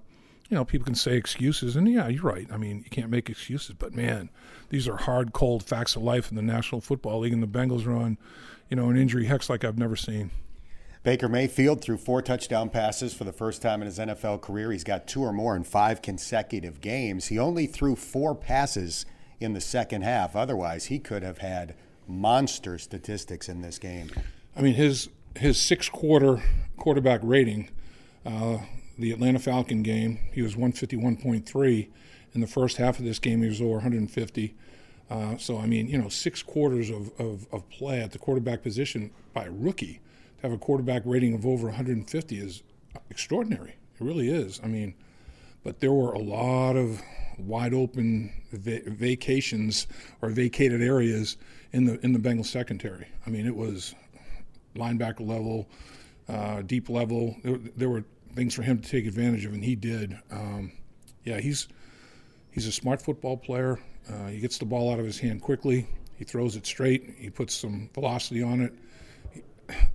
you 0.49 0.55
know, 0.55 0.65
people 0.65 0.85
can 0.85 0.95
say 0.95 1.15
excuses, 1.17 1.75
and 1.75 1.87
yeah, 1.89 2.07
you're 2.07 2.23
right. 2.23 2.47
I 2.51 2.57
mean, 2.57 2.81
you 2.83 2.89
can't 2.89 3.09
make 3.09 3.29
excuses, 3.29 3.75
but 3.77 3.93
man, 3.93 4.29
these 4.69 4.87
are 4.87 4.97
hard, 4.97 5.33
cold 5.33 5.63
facts 5.63 5.95
of 5.95 6.03
life 6.03 6.29
in 6.29 6.35
the 6.35 6.41
National 6.41 6.81
Football 6.81 7.19
League, 7.19 7.33
and 7.33 7.41
the 7.41 7.47
Bengals 7.47 7.87
are 7.87 7.95
on, 7.95 8.17
you 8.69 8.75
know, 8.75 8.89
an 8.89 8.97
injury 8.97 9.25
hex 9.25 9.49
like 9.49 9.63
I've 9.63 9.79
never 9.79 9.95
seen. 9.95 10.31
Baker 11.05 11.29
Mayfield 11.29 11.81
threw 11.81 11.97
four 11.97 12.23
touchdown 12.23 12.69
passes 12.71 13.13
for 13.13 13.25
the 13.25 13.31
first 13.31 13.61
time 13.61 13.81
in 13.81 13.85
his 13.85 13.99
NFL 13.99 14.41
career. 14.41 14.71
He's 14.71 14.83
got 14.83 15.07
two 15.07 15.21
or 15.21 15.31
more 15.31 15.55
in 15.55 15.63
five 15.63 16.01
consecutive 16.01 16.81
games. 16.81 17.27
He 17.27 17.37
only 17.37 17.67
threw 17.67 17.95
four 17.95 18.33
passes 18.33 19.05
in 19.39 19.53
the 19.53 19.61
second 19.61 20.01
half. 20.01 20.35
Otherwise, 20.35 20.85
he 20.85 20.97
could 20.97 21.21
have 21.21 21.39
had 21.39 21.75
monster 22.07 22.79
statistics 22.79 23.47
in 23.47 23.61
this 23.61 23.77
game. 23.77 24.09
I 24.55 24.61
mean, 24.61 24.73
his 24.73 25.09
his 25.37 25.59
six 25.59 25.89
quarter 25.89 26.41
quarterback 26.77 27.19
rating, 27.21 27.69
uh, 28.25 28.59
the 28.97 29.11
Atlanta 29.11 29.39
Falcon 29.39 29.83
game, 29.83 30.19
he 30.31 30.41
was 30.41 30.55
151.3. 30.55 31.87
In 32.33 32.41
the 32.41 32.47
first 32.47 32.77
half 32.77 32.99
of 32.99 33.05
this 33.05 33.19
game, 33.19 33.41
he 33.41 33.47
was 33.47 33.61
over 33.61 33.73
150. 33.73 34.55
Uh, 35.09 35.37
so, 35.37 35.57
I 35.57 35.67
mean, 35.67 35.87
you 35.87 35.97
know, 35.97 36.09
six 36.09 36.41
quarters 36.41 36.89
of, 36.89 37.11
of, 37.19 37.47
of 37.51 37.69
play 37.69 38.01
at 38.01 38.11
the 38.11 38.19
quarterback 38.19 38.63
position 38.63 39.11
by 39.33 39.45
a 39.45 39.51
rookie 39.51 40.01
to 40.37 40.41
have 40.41 40.51
a 40.51 40.57
quarterback 40.57 41.03
rating 41.05 41.33
of 41.33 41.45
over 41.45 41.67
150 41.67 42.39
is 42.39 42.63
extraordinary. 43.09 43.75
It 43.99 44.03
really 44.03 44.29
is. 44.29 44.59
I 44.63 44.67
mean, 44.67 44.95
but 45.63 45.79
there 45.79 45.91
were 45.91 46.11
a 46.13 46.19
lot 46.19 46.75
of 46.75 47.01
wide 47.37 47.73
open 47.73 48.31
va- 48.51 48.81
vacations 48.85 49.87
or 50.21 50.29
vacated 50.29 50.81
areas 50.81 51.37
in 51.73 51.85
the 51.85 51.99
in 52.05 52.13
the 52.13 52.19
Bengals 52.19 52.45
secondary. 52.45 53.07
I 53.25 53.29
mean, 53.29 53.45
it 53.45 53.55
was 53.55 53.95
linebacker 54.75 55.27
level, 55.27 55.67
uh, 56.29 56.61
deep 56.61 56.89
level. 56.89 57.35
There, 57.43 57.57
there, 57.75 57.89
were 57.89 58.05
things 58.35 58.53
for 58.53 58.61
him 58.61 58.79
to 58.79 58.89
take 58.89 59.05
advantage 59.05 59.45
of, 59.45 59.53
and 59.53 59.63
he 59.63 59.75
did. 59.75 60.17
Um, 60.31 60.71
yeah, 61.23 61.39
he's 61.39 61.67
he's 62.51 62.67
a 62.67 62.71
smart 62.71 63.01
football 63.01 63.37
player. 63.37 63.79
Uh, 64.09 64.27
he 64.27 64.39
gets 64.39 64.57
the 64.57 64.65
ball 64.65 64.91
out 64.91 64.99
of 64.99 65.05
his 65.05 65.19
hand 65.19 65.41
quickly. 65.41 65.87
He 66.17 66.23
throws 66.23 66.55
it 66.55 66.65
straight. 66.65 67.15
He 67.17 67.29
puts 67.29 67.53
some 67.53 67.89
velocity 67.93 68.43
on 68.43 68.61
it. 68.61 68.73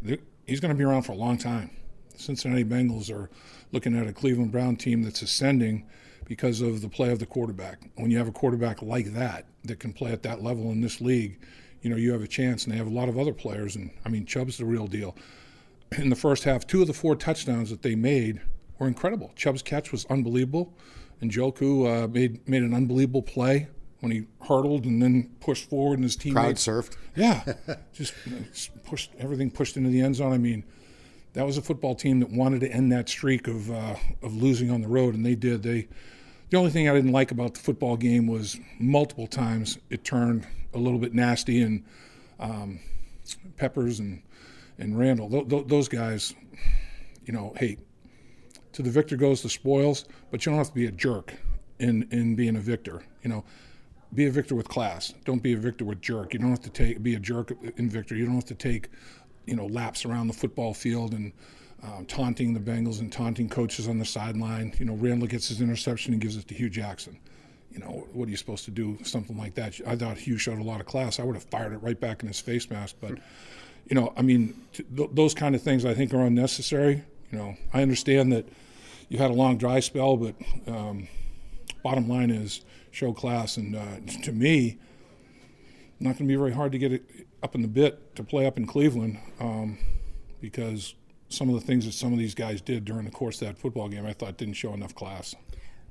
He, 0.05 0.19
he's 0.47 0.61
going 0.61 0.75
to 0.75 0.79
be 0.79 0.85
around 0.85 1.03
for 1.03 1.13
a 1.13 1.17
long 1.17 1.39
time. 1.39 1.71
The 2.13 2.19
Cincinnati 2.19 2.65
Bengals 2.65 3.11
are 3.11 3.31
looking 3.73 3.99
at 3.99 4.07
a 4.07 4.13
Cleveland 4.13 4.53
Brown 4.53 4.77
team 4.77 5.03
that's 5.03 5.23
ascending 5.23 5.87
because 6.27 6.61
of 6.61 6.83
the 6.83 6.89
play 6.89 7.11
of 7.11 7.19
the 7.19 7.27
quarterback. 7.27 7.81
When 7.97 8.11
you 8.11 8.19
have 8.19 8.29
a 8.29 8.33
quarterback 8.33 8.83
like 8.83 9.15
that 9.15 9.47
that 9.65 9.81
can 9.81 9.93
play 9.93 10.13
at 10.13 10.23
that 10.25 10.43
level 10.43 10.71
in 10.71 10.81
this 10.81 11.01
league, 11.01 11.39
you 11.83 11.91
know 11.91 11.97
you 11.97 12.13
have 12.13 12.23
a 12.23 12.29
chance. 12.29 12.65
And 12.65 12.73
they 12.73 12.77
have 12.77 12.87
a 12.87 12.91
lot 12.91 13.09
of 13.09 13.19
other 13.19 13.33
players. 13.33 13.77
And 13.77 13.91
I 14.05 14.09
mean, 14.09 14.27
Chubb's 14.27 14.59
the 14.59 14.65
real 14.65 14.87
deal. 14.87 15.17
In 15.99 16.09
the 16.09 16.17
first 16.17 16.45
half, 16.45 16.67
two 16.67 16.83
of 16.83 16.87
the 16.87 16.93
four 16.93 17.17
touchdowns 17.17 17.71
that 17.71 17.83
they 17.83 17.95
made 17.95 18.41
were 18.79 18.87
incredible. 18.87 19.33
Chubb's 19.35 19.63
catch 19.63 19.91
was 19.91 20.07
unbelievable, 20.07 20.73
and 21.21 21.31
Njoku 21.31 22.05
uh, 22.05 22.09
made 22.09 22.49
made 22.49 22.63
an 22.63 22.75
unbelievable 22.75 23.23
play 23.23 23.69
when 24.01 24.13
he 24.13 24.27
hurdled 24.47 24.85
and 24.85 25.03
then 25.03 25.31
pushed 25.41 25.69
forward 25.69 25.95
and 25.95 26.05
his 26.05 26.17
teammates 26.17 26.65
crowd 26.65 26.85
surfed. 26.85 26.97
Yeah, 27.15 27.55
just 27.93 28.15
pushed 28.85 29.11
everything 29.19 29.51
pushed 29.51 29.77
into 29.77 29.91
the 29.91 30.01
end 30.01 30.17
zone. 30.17 30.33
I 30.33 30.39
mean, 30.39 30.65
that 31.35 31.45
was 31.45 31.59
a 31.59 31.63
football 31.63 31.95
team 31.95 32.21
that 32.21 32.31
wanted 32.31 32.61
to 32.61 32.71
end 32.71 32.91
that 32.93 33.09
streak 33.09 33.49
of 33.49 33.71
uh, 33.71 33.97
of 34.23 34.35
losing 34.35 34.71
on 34.71 34.81
the 34.81 34.89
road, 34.89 35.15
and 35.15 35.25
they 35.25 35.35
did. 35.35 35.63
They 35.63 35.89
the 36.51 36.57
only 36.57 36.71
thing 36.71 36.89
I 36.89 36.95
didn't 36.95 37.13
like 37.13 37.31
about 37.31 37.55
the 37.55 37.61
football 37.61 37.97
game 37.97 38.27
was 38.27 38.59
multiple 38.79 39.27
times 39.27 39.79
it 39.91 40.05
turned 40.05 40.47
a 40.73 40.79
little 40.79 40.99
bit 40.99 41.15
nasty, 41.15 41.63
and 41.63 41.85
um, 42.39 42.81
Peppers 43.57 44.01
and 44.01 44.23
and 44.81 44.99
Randall, 44.99 45.29
th- 45.31 45.49
th- 45.49 45.67
those 45.67 45.89
guys, 45.89 46.35
you 47.25 47.33
know, 47.33 47.53
hey, 47.57 47.77
to 48.73 48.83
the 48.83 48.91
victor 48.91 49.17
goes 49.17 49.43
the 49.43 49.49
spoils, 49.49 50.07
but 50.31 50.45
you 50.45 50.51
don't 50.51 50.59
have 50.59 50.69
to 50.69 50.75
be 50.75 50.87
a 50.87 50.91
jerk 50.91 51.35
in 51.79 52.09
in 52.11 52.35
being 52.35 52.57
a 52.57 52.61
victor. 52.61 53.03
You 53.23 53.31
know, 53.31 53.45
be 54.15 54.27
a 54.27 54.31
victor 54.31 54.55
with 54.55 54.69
class. 54.69 55.15
Don't 55.25 55.43
be 55.43 55.53
a 55.53 55.57
victor 55.57 55.85
with 55.85 56.01
jerk. 56.01 56.33
You 56.33 56.41
don't 56.41 56.51
have 56.51 56.63
to 56.63 56.71
take 56.71 57.03
be 57.03 57.15
a 57.15 57.21
jerk 57.21 57.53
in 57.77 57.89
victor. 57.89 58.17
You 58.17 58.27
don't 58.27 58.35
have 58.35 58.47
to 58.47 58.55
take, 58.55 58.89
you 59.47 59.55
know, 59.55 59.67
laps 59.67 60.05
around 60.05 60.29
the 60.29 60.33
football 60.33 60.75
field 60.75 61.15
and 61.15 61.33
um, 61.83 62.07
taunting 62.07 62.53
the 62.53 62.61
Bengals 62.61 63.01
and 63.01 63.13
taunting 63.13 63.49
coaches 63.49 63.89
on 63.89 63.99
the 63.99 64.05
sideline. 64.05 64.75
You 64.79 64.87
know, 64.87 64.95
Randall 64.95 65.29
gets 65.29 65.49
his 65.49 65.61
interception 65.61 66.13
and 66.13 66.21
gives 66.21 66.37
it 66.37 66.49
to 66.49 66.55
Hue 66.55 66.71
Jackson. 66.71 67.19
You 67.73 67.79
know, 67.79 68.09
what 68.13 68.27
are 68.27 68.31
you 68.31 68.37
supposed 68.37 68.65
to 68.65 68.73
do? 68.73 68.99
Something 69.05 69.39
like 69.39 69.55
that. 69.55 69.81
I 69.87 69.95
thought 69.95 70.19
Hue 70.19 70.39
showed 70.39 70.59
a 70.59 70.65
lot 70.65 70.81
of 70.81 70.87
class. 70.87 71.21
I 71.21 71.23
would 71.23 71.37
have 71.37 71.45
fired 71.45 71.73
it 71.73 71.79
right 71.79 71.99
back 71.99 72.23
in 72.23 72.29
his 72.29 72.41
face 72.41 72.69
mask. 72.69 72.97
But, 73.01 73.19
you 73.87 73.95
know, 73.95 74.13
I 74.17 74.23
mean, 74.23 74.61
th- 74.73 75.11
those 75.13 75.35
kind 75.35 75.55
of 75.55 75.63
things 75.63 75.85
I 75.85 75.95
think 75.95 76.15
are 76.15 76.21
unnecessary. 76.23 77.03
You 77.31 77.39
know, 77.39 77.57
I 77.73 77.83
understand 77.83 78.33
that 78.33 78.47
you 79.09 79.19
had 79.19 79.31
a 79.31 79.35
long 79.35 79.57
dry 79.59 79.81
spell, 79.81 80.17
but 80.17 80.35
um, 80.67 81.09
bottom 81.83 82.09
line 82.09 82.31
is 82.31 82.65
show 82.91 83.13
class. 83.13 83.57
And 83.57 83.77
uh, 83.77 84.23
to 84.23 84.33
me, 84.33 84.79
not 85.99 86.11
going 86.17 86.29
to 86.29 86.33
be 86.33 86.37
very 86.37 86.53
hard 86.53 86.73
to 86.73 86.79
get 86.79 86.93
it 86.93 87.05
up 87.43 87.55
in 87.55 87.63
the 87.63 87.69
bit 87.69 88.15
to 88.17 88.25
play 88.25 88.47
up 88.47 88.57
in 88.57 88.67
Cleveland 88.67 89.19
um, 89.39 89.79
because 90.41 90.95
some 91.29 91.49
of 91.49 91.55
the 91.55 91.61
things 91.61 91.85
that 91.85 91.93
some 91.93 92.13
of 92.13 92.19
these 92.19 92.35
guys 92.35 92.61
did 92.61 92.85
during 92.85 93.05
the 93.05 93.11
course 93.11 93.41
of 93.41 93.49
that 93.49 93.59
football 93.59 93.89
game, 93.89 94.07
I 94.07 94.13
thought 94.13 94.37
didn't 94.37 94.55
show 94.55 94.75
enough 94.75 94.95
class. 94.95 95.35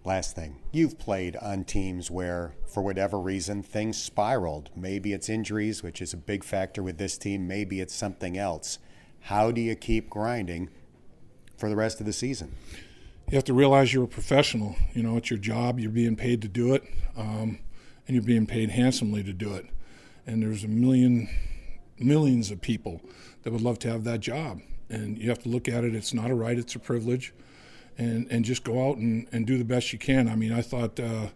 Last 0.09 0.35
thing, 0.35 0.55
you've 0.71 0.97
played 0.97 1.35
on 1.35 1.65
teams 1.65 2.09
where, 2.09 2.55
for 2.65 2.81
whatever 2.81 3.19
reason, 3.19 3.61
things 3.61 4.01
spiraled. 4.01 4.71
Maybe 4.75 5.13
it's 5.13 5.29
injuries, 5.29 5.83
which 5.83 6.01
is 6.01 6.13
a 6.13 6.17
big 6.17 6.43
factor 6.43 6.81
with 6.81 6.97
this 6.97 7.15
team. 7.15 7.47
Maybe 7.47 7.79
it's 7.79 7.93
something 7.93 8.35
else. 8.35 8.79
How 9.19 9.51
do 9.51 9.61
you 9.61 9.75
keep 9.75 10.09
grinding 10.09 10.71
for 11.57 11.69
the 11.69 11.75
rest 11.75 11.99
of 11.99 12.07
the 12.07 12.13
season? 12.13 12.55
you 13.29 13.35
have 13.35 13.43
to 13.43 13.53
realize 13.53 13.93
you're 13.93 14.05
a 14.05 14.07
professional. 14.07 14.75
You 14.95 15.03
know, 15.03 15.15
it's 15.15 15.29
your 15.29 15.37
job. 15.37 15.79
You're 15.79 15.91
being 15.91 16.15
paid 16.15 16.41
to 16.41 16.47
do 16.47 16.73
it, 16.73 16.83
um, 17.15 17.59
and 18.07 18.15
you're 18.15 18.23
being 18.23 18.47
paid 18.47 18.71
handsomely 18.71 19.21
to 19.21 19.31
do 19.31 19.53
it. 19.53 19.67
And 20.25 20.41
there's 20.41 20.63
a 20.63 20.67
million, 20.67 21.29
millions 21.99 22.49
of 22.49 22.61
people 22.61 22.99
that 23.43 23.53
would 23.53 23.61
love 23.61 23.77
to 23.79 23.91
have 23.91 24.05
that 24.05 24.21
job. 24.21 24.61
And 24.89 25.19
you 25.19 25.29
have 25.29 25.43
to 25.43 25.49
look 25.49 25.69
at 25.69 25.83
it. 25.83 25.93
It's 25.93 26.15
not 26.15 26.31
a 26.31 26.33
right. 26.33 26.57
It's 26.57 26.73
a 26.73 26.79
privilege, 26.79 27.31
and 27.99 28.25
and 28.31 28.43
just 28.43 28.63
go 28.63 28.89
out 28.89 28.97
and, 28.97 29.27
and 29.31 29.45
do 29.45 29.57
the 29.57 29.65
best 29.65 29.93
you 29.93 29.99
can. 29.99 30.27
I 30.27 30.35
mean, 30.35 30.51
I 30.51 30.61
thought. 30.61 30.99
Uh, 30.99 31.27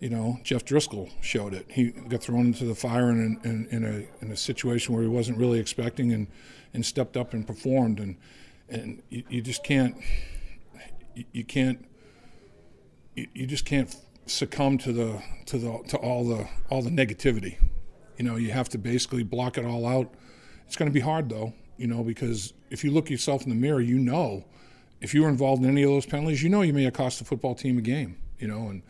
you 0.00 0.08
know, 0.08 0.38
Jeff 0.44 0.64
Driskel 0.64 1.10
showed 1.20 1.52
it. 1.52 1.66
He 1.68 1.90
got 1.90 2.22
thrown 2.22 2.46
into 2.46 2.64
the 2.64 2.76
fire 2.76 3.10
in, 3.10 3.40
in, 3.42 3.66
in, 3.72 3.84
a, 3.84 4.24
in 4.24 4.30
a 4.30 4.36
situation 4.36 4.94
where 4.94 5.02
he 5.02 5.08
wasn't 5.08 5.38
really 5.38 5.58
expecting 5.58 6.12
and, 6.12 6.28
and 6.72 6.86
stepped 6.86 7.16
up 7.16 7.34
and 7.34 7.44
performed. 7.44 7.98
And, 7.98 8.16
and 8.68 9.02
you, 9.08 9.24
you 9.28 9.42
just 9.42 9.64
can't, 9.64 9.96
you, 11.16 11.24
you 11.32 11.44
can't 11.44 11.84
you, 13.18 13.26
you 13.34 13.46
just 13.46 13.64
can't 13.64 13.94
succumb 14.26 14.78
to 14.78 14.92
the 14.92 15.22
to 15.46 15.58
the 15.58 15.82
to 15.88 15.96
all 15.96 16.24
the 16.24 16.48
all 16.70 16.82
the 16.82 16.90
negativity. 16.90 17.56
You 18.16 18.24
know, 18.24 18.36
you 18.36 18.52
have 18.52 18.68
to 18.70 18.78
basically 18.78 19.22
block 19.22 19.58
it 19.58 19.64
all 19.64 19.86
out. 19.86 20.14
It's 20.66 20.76
going 20.76 20.90
to 20.90 20.94
be 20.94 21.00
hard 21.00 21.28
though, 21.28 21.54
you 21.76 21.86
know, 21.86 22.02
because 22.02 22.52
if 22.70 22.84
you 22.84 22.90
look 22.90 23.10
yourself 23.10 23.42
in 23.42 23.48
the 23.48 23.54
mirror, 23.54 23.80
you 23.80 23.98
know, 23.98 24.44
if 25.00 25.14
you 25.14 25.22
were 25.22 25.28
involved 25.28 25.62
in 25.62 25.70
any 25.70 25.82
of 25.82 25.90
those 25.90 26.06
penalties, 26.06 26.42
you 26.42 26.48
know 26.48 26.62
you 26.62 26.72
may 26.72 26.84
have 26.84 26.92
cost 26.92 27.18
the 27.18 27.24
football 27.24 27.54
team 27.54 27.78
a 27.78 27.80
game, 27.80 28.16
you 28.38 28.48
know, 28.48 28.68
and 28.68 28.82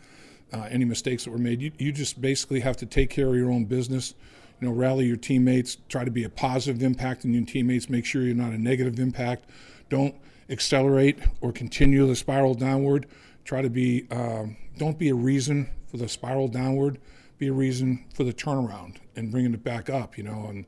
uh, 0.53 0.67
any 0.69 0.85
mistakes 0.85 1.25
that 1.25 1.31
were 1.31 1.37
made. 1.37 1.61
You, 1.61 1.71
you 1.77 1.91
just 1.91 2.19
basically 2.19 2.59
have 2.61 2.77
to 2.77 2.85
take 2.85 3.09
care 3.09 3.27
of 3.27 3.35
your 3.35 3.51
own 3.51 3.65
business, 3.65 4.15
you 4.59 4.67
know, 4.67 4.73
rally 4.73 5.05
your 5.05 5.17
teammates, 5.17 5.77
try 5.87 6.03
to 6.03 6.11
be 6.11 6.23
a 6.23 6.29
positive 6.29 6.81
impact 6.83 7.25
on 7.25 7.33
your 7.33 7.45
teammates, 7.45 7.89
make 7.89 8.05
sure 8.05 8.23
you're 8.23 8.35
not 8.35 8.51
a 8.51 8.57
negative 8.57 8.99
impact. 8.99 9.45
Don't 9.89 10.15
accelerate 10.49 11.19
or 11.41 11.51
continue 11.51 12.05
the 12.07 12.15
spiral 12.15 12.53
downward. 12.53 13.05
Try 13.45 13.61
to 13.61 13.69
be, 13.69 14.07
um, 14.11 14.57
don't 14.77 14.97
be 14.97 15.09
a 15.09 15.15
reason 15.15 15.69
for 15.87 15.97
the 15.97 16.07
spiral 16.07 16.47
downward. 16.47 16.99
Be 17.37 17.47
a 17.47 17.53
reason 17.53 18.05
for 18.13 18.23
the 18.23 18.33
turnaround 18.33 18.97
and 19.15 19.31
bringing 19.31 19.53
it 19.53 19.63
back 19.63 19.89
up. 19.89 20.17
You 20.17 20.25
know, 20.25 20.47
and 20.49 20.65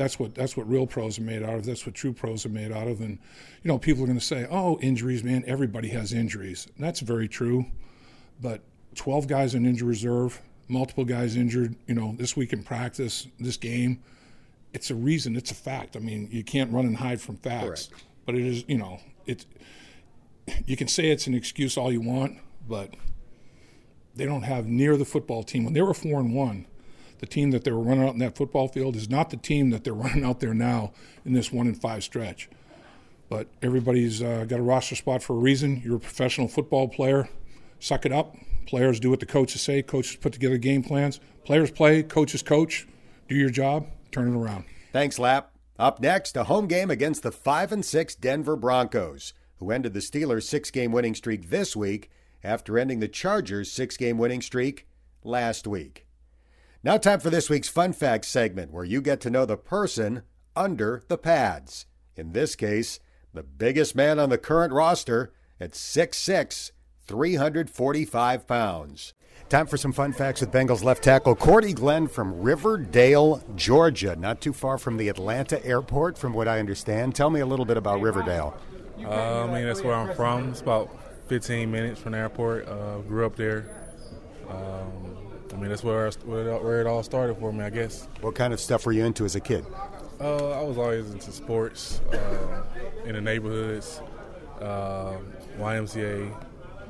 that's 0.00 0.18
what 0.18 0.34
that's 0.34 0.56
what 0.56 0.66
real 0.66 0.86
pros 0.86 1.18
are 1.18 1.22
made 1.22 1.42
out 1.42 1.56
of. 1.56 1.66
That's 1.66 1.84
what 1.84 1.94
true 1.94 2.14
pros 2.14 2.46
are 2.46 2.50
made 2.50 2.72
out 2.72 2.88
of. 2.88 3.02
And 3.02 3.18
you 3.62 3.68
know, 3.68 3.76
people 3.76 4.02
are 4.02 4.06
going 4.06 4.18
to 4.18 4.24
say, 4.24 4.46
"Oh, 4.50 4.78
injuries, 4.80 5.22
man. 5.22 5.44
Everybody 5.46 5.88
has 5.88 6.14
injuries." 6.14 6.66
And 6.74 6.82
that's 6.82 7.00
very 7.00 7.28
true. 7.28 7.66
But 8.40 8.62
12 8.94 9.26
guys 9.26 9.54
in 9.54 9.66
injury 9.66 9.88
reserve, 9.88 10.40
multiple 10.68 11.04
guys 11.04 11.36
injured. 11.36 11.76
You 11.86 11.94
know, 11.94 12.14
this 12.16 12.34
week 12.34 12.54
in 12.54 12.62
practice, 12.62 13.26
this 13.38 13.58
game, 13.58 14.02
it's 14.72 14.90
a 14.90 14.94
reason. 14.94 15.36
It's 15.36 15.50
a 15.50 15.54
fact. 15.54 15.96
I 15.96 15.98
mean, 15.98 16.30
you 16.32 16.44
can't 16.44 16.72
run 16.72 16.86
and 16.86 16.96
hide 16.96 17.20
from 17.20 17.36
facts. 17.36 17.88
Correct. 17.88 18.04
But 18.24 18.36
it 18.36 18.46
is, 18.46 18.64
you 18.68 18.78
know, 18.78 19.00
it 19.26 19.44
you 20.64 20.78
can 20.78 20.88
say 20.88 21.10
it's 21.10 21.26
an 21.26 21.34
excuse 21.34 21.76
all 21.76 21.92
you 21.92 22.00
want, 22.00 22.38
but 22.66 22.94
they 24.14 24.24
don't 24.24 24.44
have 24.44 24.66
near 24.66 24.96
the 24.96 25.04
football 25.04 25.42
team. 25.42 25.64
When 25.64 25.74
they 25.74 25.82
were 25.82 25.92
four 25.92 26.20
and 26.20 26.34
one, 26.34 26.64
the 27.20 27.26
team 27.26 27.50
that 27.50 27.64
they 27.64 27.70
were 27.70 27.80
running 27.80 28.04
out 28.06 28.14
in 28.14 28.18
that 28.18 28.34
football 28.34 28.66
field 28.66 28.96
is 28.96 29.10
not 29.10 29.28
the 29.28 29.36
team 29.36 29.70
that 29.70 29.84
they're 29.84 29.94
running 29.94 30.24
out 30.24 30.40
there 30.40 30.54
now 30.54 30.92
in 31.24 31.34
this 31.34 31.52
one 31.52 31.66
in 31.66 31.74
five 31.74 32.02
stretch. 32.02 32.48
But 33.28 33.46
everybody's 33.62 34.20
uh, 34.22 34.44
got 34.48 34.58
a 34.58 34.62
roster 34.62 34.96
spot 34.96 35.22
for 35.22 35.34
a 35.34 35.38
reason. 35.38 35.82
You're 35.84 35.96
a 35.96 36.00
professional 36.00 36.48
football 36.48 36.88
player. 36.88 37.28
Suck 37.78 38.04
it 38.04 38.12
up. 38.12 38.36
Players 38.66 38.98
do 38.98 39.10
what 39.10 39.20
the 39.20 39.26
coaches 39.26 39.60
say. 39.60 39.82
Coaches 39.82 40.16
put 40.16 40.32
together 40.32 40.58
game 40.58 40.82
plans. 40.82 41.20
Players 41.44 41.70
play. 41.70 42.02
Coaches 42.02 42.42
coach. 42.42 42.88
Do 43.28 43.36
your 43.36 43.50
job. 43.50 43.86
Turn 44.10 44.34
it 44.34 44.36
around. 44.36 44.64
Thanks, 44.92 45.18
Lap. 45.18 45.52
Up 45.78 46.00
next, 46.00 46.36
a 46.36 46.44
home 46.44 46.66
game 46.66 46.90
against 46.90 47.22
the 47.22 47.30
5 47.30 47.72
and 47.72 47.84
6 47.84 48.14
Denver 48.16 48.56
Broncos, 48.56 49.32
who 49.58 49.70
ended 49.70 49.94
the 49.94 50.00
Steelers' 50.00 50.42
six 50.42 50.70
game 50.70 50.92
winning 50.92 51.14
streak 51.14 51.50
this 51.50 51.76
week 51.76 52.10
after 52.42 52.78
ending 52.78 53.00
the 53.00 53.08
Chargers' 53.08 53.70
six 53.70 53.96
game 53.96 54.18
winning 54.18 54.42
streak 54.42 54.86
last 55.22 55.66
week. 55.66 56.06
Now, 56.82 56.96
time 56.96 57.20
for 57.20 57.28
this 57.28 57.50
week's 57.50 57.68
Fun 57.68 57.92
Facts 57.92 58.28
segment, 58.28 58.72
where 58.72 58.86
you 58.86 59.02
get 59.02 59.20
to 59.20 59.30
know 59.30 59.44
the 59.44 59.58
person 59.58 60.22
under 60.56 61.02
the 61.08 61.18
pads. 61.18 61.84
In 62.16 62.32
this 62.32 62.56
case, 62.56 62.98
the 63.34 63.42
biggest 63.42 63.94
man 63.94 64.18
on 64.18 64.30
the 64.30 64.38
current 64.38 64.72
roster 64.72 65.30
at 65.60 65.72
6'6, 65.72 66.70
345 67.06 68.46
pounds. 68.46 69.12
Time 69.50 69.66
for 69.66 69.76
some 69.76 69.92
fun 69.92 70.14
facts 70.14 70.40
with 70.40 70.52
Bengals 70.52 70.82
left 70.82 71.04
tackle 71.04 71.36
Cordy 71.36 71.74
Glenn 71.74 72.06
from 72.06 72.40
Riverdale, 72.40 73.42
Georgia, 73.56 74.16
not 74.16 74.40
too 74.40 74.54
far 74.54 74.78
from 74.78 74.96
the 74.96 75.10
Atlanta 75.10 75.62
airport, 75.66 76.16
from 76.16 76.32
what 76.32 76.48
I 76.48 76.60
understand. 76.60 77.14
Tell 77.14 77.28
me 77.28 77.40
a 77.40 77.46
little 77.46 77.66
bit 77.66 77.76
about 77.76 78.00
Riverdale. 78.00 78.56
Uh, 79.04 79.44
I 79.44 79.52
mean, 79.52 79.66
that's 79.66 79.82
where 79.82 79.94
I'm 79.94 80.16
from. 80.16 80.48
It's 80.48 80.62
about 80.62 80.88
15 81.28 81.70
minutes 81.70 82.00
from 82.00 82.12
the 82.12 82.18
airport. 82.18 82.66
Uh, 82.66 82.98
grew 83.00 83.26
up 83.26 83.36
there. 83.36 83.68
Um, 84.48 85.19
I 85.52 85.56
mean, 85.56 85.70
that's 85.70 85.82
where, 85.82 86.10
where 86.10 86.80
it 86.80 86.86
all 86.86 87.02
started 87.02 87.36
for 87.38 87.52
me, 87.52 87.64
I 87.64 87.70
guess. 87.70 88.08
What 88.20 88.34
kind 88.34 88.52
of 88.52 88.60
stuff 88.60 88.86
were 88.86 88.92
you 88.92 89.04
into 89.04 89.24
as 89.24 89.34
a 89.34 89.40
kid? 89.40 89.64
Uh, 90.20 90.50
I 90.50 90.62
was 90.62 90.76
always 90.78 91.10
into 91.10 91.32
sports 91.32 92.00
uh, 92.12 92.62
in 93.04 93.14
the 93.14 93.20
neighborhoods, 93.20 94.02
uh, 94.60 95.16
YMCA, 95.58 96.32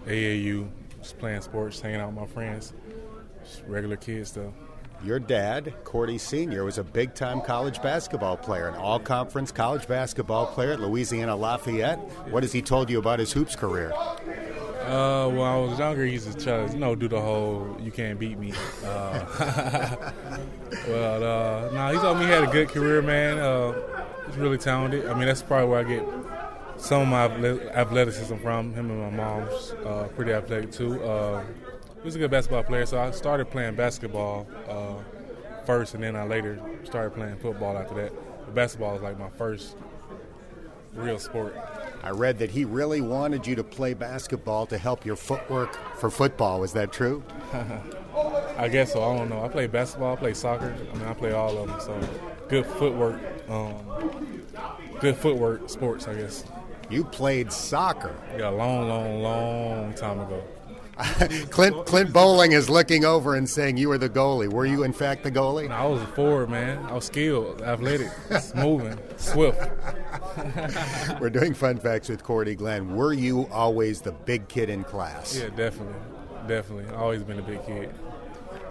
AAU, 0.06 0.68
just 1.00 1.18
playing 1.18 1.40
sports, 1.40 1.80
hanging 1.80 2.00
out 2.00 2.08
with 2.08 2.16
my 2.16 2.26
friends, 2.26 2.72
just 3.44 3.62
regular 3.66 3.96
kids 3.96 4.30
stuff. 4.30 4.52
Your 5.02 5.18
dad, 5.18 5.72
Cordy 5.84 6.18
Sr., 6.18 6.64
was 6.64 6.76
a 6.76 6.84
big 6.84 7.14
time 7.14 7.40
college 7.40 7.80
basketball 7.80 8.36
player, 8.36 8.68
an 8.68 8.74
all 8.74 8.98
conference 8.98 9.50
college 9.50 9.88
basketball 9.88 10.46
player 10.46 10.72
at 10.72 10.80
Louisiana 10.80 11.34
Lafayette. 11.34 11.98
What 12.30 12.42
has 12.42 12.52
he 12.52 12.60
told 12.60 12.90
you 12.90 12.98
about 12.98 13.18
his 13.18 13.32
hoops 13.32 13.56
career? 13.56 13.94
Uh, 14.90 15.28
when 15.28 15.42
I 15.42 15.56
was 15.56 15.78
younger, 15.78 16.04
he 16.04 16.14
used 16.14 16.32
to 16.32 16.44
try 16.44 16.66
you 16.66 16.76
know, 16.76 16.96
do 16.96 17.06
the 17.06 17.20
whole 17.20 17.76
"you 17.80 17.92
can't 17.92 18.18
beat 18.18 18.36
me." 18.36 18.52
Uh, 18.84 19.24
well, 20.88 21.22
uh, 21.22 21.70
no, 21.72 21.92
he 21.94 21.98
told 22.00 22.18
me 22.18 22.24
he 22.24 22.30
had 22.32 22.42
a 22.42 22.48
good 22.50 22.68
career, 22.70 23.00
man. 23.00 23.38
Uh, 23.38 23.72
he's 24.26 24.36
really 24.36 24.58
talented. 24.58 25.06
I 25.06 25.14
mean, 25.14 25.26
that's 25.26 25.42
probably 25.42 25.68
where 25.68 25.78
I 25.78 25.84
get 25.84 26.04
some 26.76 27.02
of 27.02 27.08
my 27.08 27.26
athleticism 27.70 28.36
from. 28.38 28.74
Him 28.74 28.90
and 28.90 29.00
my 29.00 29.10
mom's 29.10 29.70
uh, 29.86 30.08
pretty 30.16 30.32
athletic 30.32 30.72
too. 30.72 31.00
Uh, 31.04 31.44
he 31.98 32.02
was 32.02 32.16
a 32.16 32.18
good 32.18 32.32
basketball 32.32 32.64
player, 32.64 32.84
so 32.84 32.98
I 32.98 33.12
started 33.12 33.48
playing 33.48 33.76
basketball 33.76 34.48
uh, 34.68 34.94
first, 35.66 35.94
and 35.94 36.02
then 36.02 36.16
I 36.16 36.24
later 36.24 36.60
started 36.82 37.14
playing 37.14 37.36
football 37.36 37.78
after 37.78 37.94
that. 37.94 38.12
But 38.44 38.54
basketball 38.56 38.94
was 38.94 39.02
like 39.02 39.16
my 39.20 39.30
first 39.30 39.76
real 40.94 41.20
sport. 41.20 41.54
I 42.02 42.10
read 42.10 42.38
that 42.38 42.50
he 42.50 42.64
really 42.64 43.00
wanted 43.00 43.46
you 43.46 43.54
to 43.56 43.64
play 43.64 43.94
basketball 43.94 44.66
to 44.66 44.78
help 44.78 45.04
your 45.04 45.16
footwork 45.16 45.78
for 45.96 46.10
football. 46.10 46.60
Was 46.60 46.72
that 46.72 46.92
true? 46.92 47.22
I 48.56 48.68
guess 48.68 48.92
so. 48.92 49.02
I 49.02 49.16
don't 49.16 49.28
know. 49.28 49.44
I 49.44 49.48
play 49.48 49.66
basketball. 49.66 50.14
I 50.14 50.16
play 50.16 50.34
soccer. 50.34 50.74
I 50.92 50.96
mean, 50.96 51.06
I 51.06 51.14
play 51.14 51.32
all 51.32 51.56
of 51.58 51.68
them. 51.68 51.80
So 51.80 52.08
good 52.48 52.66
footwork. 52.66 53.20
Um, 53.48 53.74
good 55.00 55.16
footwork 55.16 55.68
sports, 55.68 56.08
I 56.08 56.14
guess. 56.14 56.44
You 56.88 57.04
played 57.04 57.52
soccer. 57.52 58.14
Yeah, 58.36 58.50
a 58.50 58.52
long, 58.52 58.88
long, 58.88 59.22
long 59.22 59.94
time 59.94 60.20
ago. 60.20 60.42
Clint 61.50 61.86
Clint 61.86 62.12
Boling 62.12 62.52
is 62.52 62.68
looking 62.68 63.04
over 63.04 63.34
and 63.34 63.48
saying 63.48 63.76
you 63.76 63.88
were 63.88 63.98
the 63.98 64.08
goalie. 64.08 64.48
Were 64.48 64.66
you 64.66 64.82
in 64.82 64.92
fact 64.92 65.22
the 65.22 65.30
goalie? 65.30 65.68
No, 65.68 65.74
I 65.74 65.86
was 65.86 66.02
a 66.02 66.06
forward, 66.08 66.50
man. 66.50 66.84
I 66.86 66.92
was 66.92 67.06
skilled, 67.06 67.62
athletic, 67.62 68.10
moving, 68.54 68.98
swift. 69.16 69.60
We're 71.20 71.30
doing 71.30 71.54
fun 71.54 71.78
facts 71.78 72.08
with 72.08 72.22
Cordy 72.22 72.54
Glenn. 72.54 72.94
Were 72.94 73.12
you 73.12 73.48
always 73.52 74.00
the 74.00 74.12
big 74.12 74.48
kid 74.48 74.68
in 74.68 74.84
class? 74.84 75.36
Yeah, 75.36 75.48
definitely, 75.50 75.94
definitely. 76.46 76.94
Always 76.94 77.22
been 77.22 77.38
a 77.38 77.42
big 77.42 77.64
kid 77.64 77.94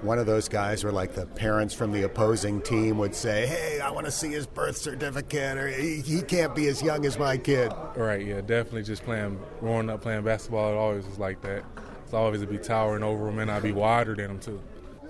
one 0.02 0.18
of 0.18 0.26
those 0.26 0.48
guys 0.48 0.84
where 0.84 0.94
like 0.94 1.14
the 1.14 1.26
parents 1.26 1.74
from 1.74 1.92
the 1.92 2.04
opposing 2.04 2.62
team 2.62 2.98
would 2.98 3.14
say, 3.14 3.46
"Hey, 3.48 3.80
I 3.80 3.92
want 3.92 4.06
to 4.06 4.12
see 4.12 4.30
his 4.30 4.48
birth 4.48 4.78
certificate," 4.78 5.58
or 5.58 5.68
"He, 5.68 6.02
he 6.02 6.22
can't 6.22 6.56
be 6.56 6.68
as 6.68 6.82
young 6.82 7.06
as 7.06 7.20
my 7.20 7.38
kid." 7.38 7.72
Right. 7.96 8.26
Yeah. 8.26 8.42
Definitely. 8.42 8.84
Just 8.84 9.04
playing, 9.04 9.40
growing 9.60 9.90
up 9.90 10.02
playing 10.02 10.24
basketball, 10.24 10.74
it 10.74 10.78
always 10.78 11.06
was 11.06 11.20
like 11.20 11.42
that. 11.42 11.64
It's 12.10 12.16
always 12.16 12.42
to 12.42 12.48
be 12.48 12.58
towering 12.58 13.04
over 13.04 13.26
them, 13.26 13.38
and 13.38 13.52
I'd 13.52 13.62
be 13.62 13.72
wider 13.72 14.16
than 14.16 14.32
him 14.32 14.40
too. 14.40 14.60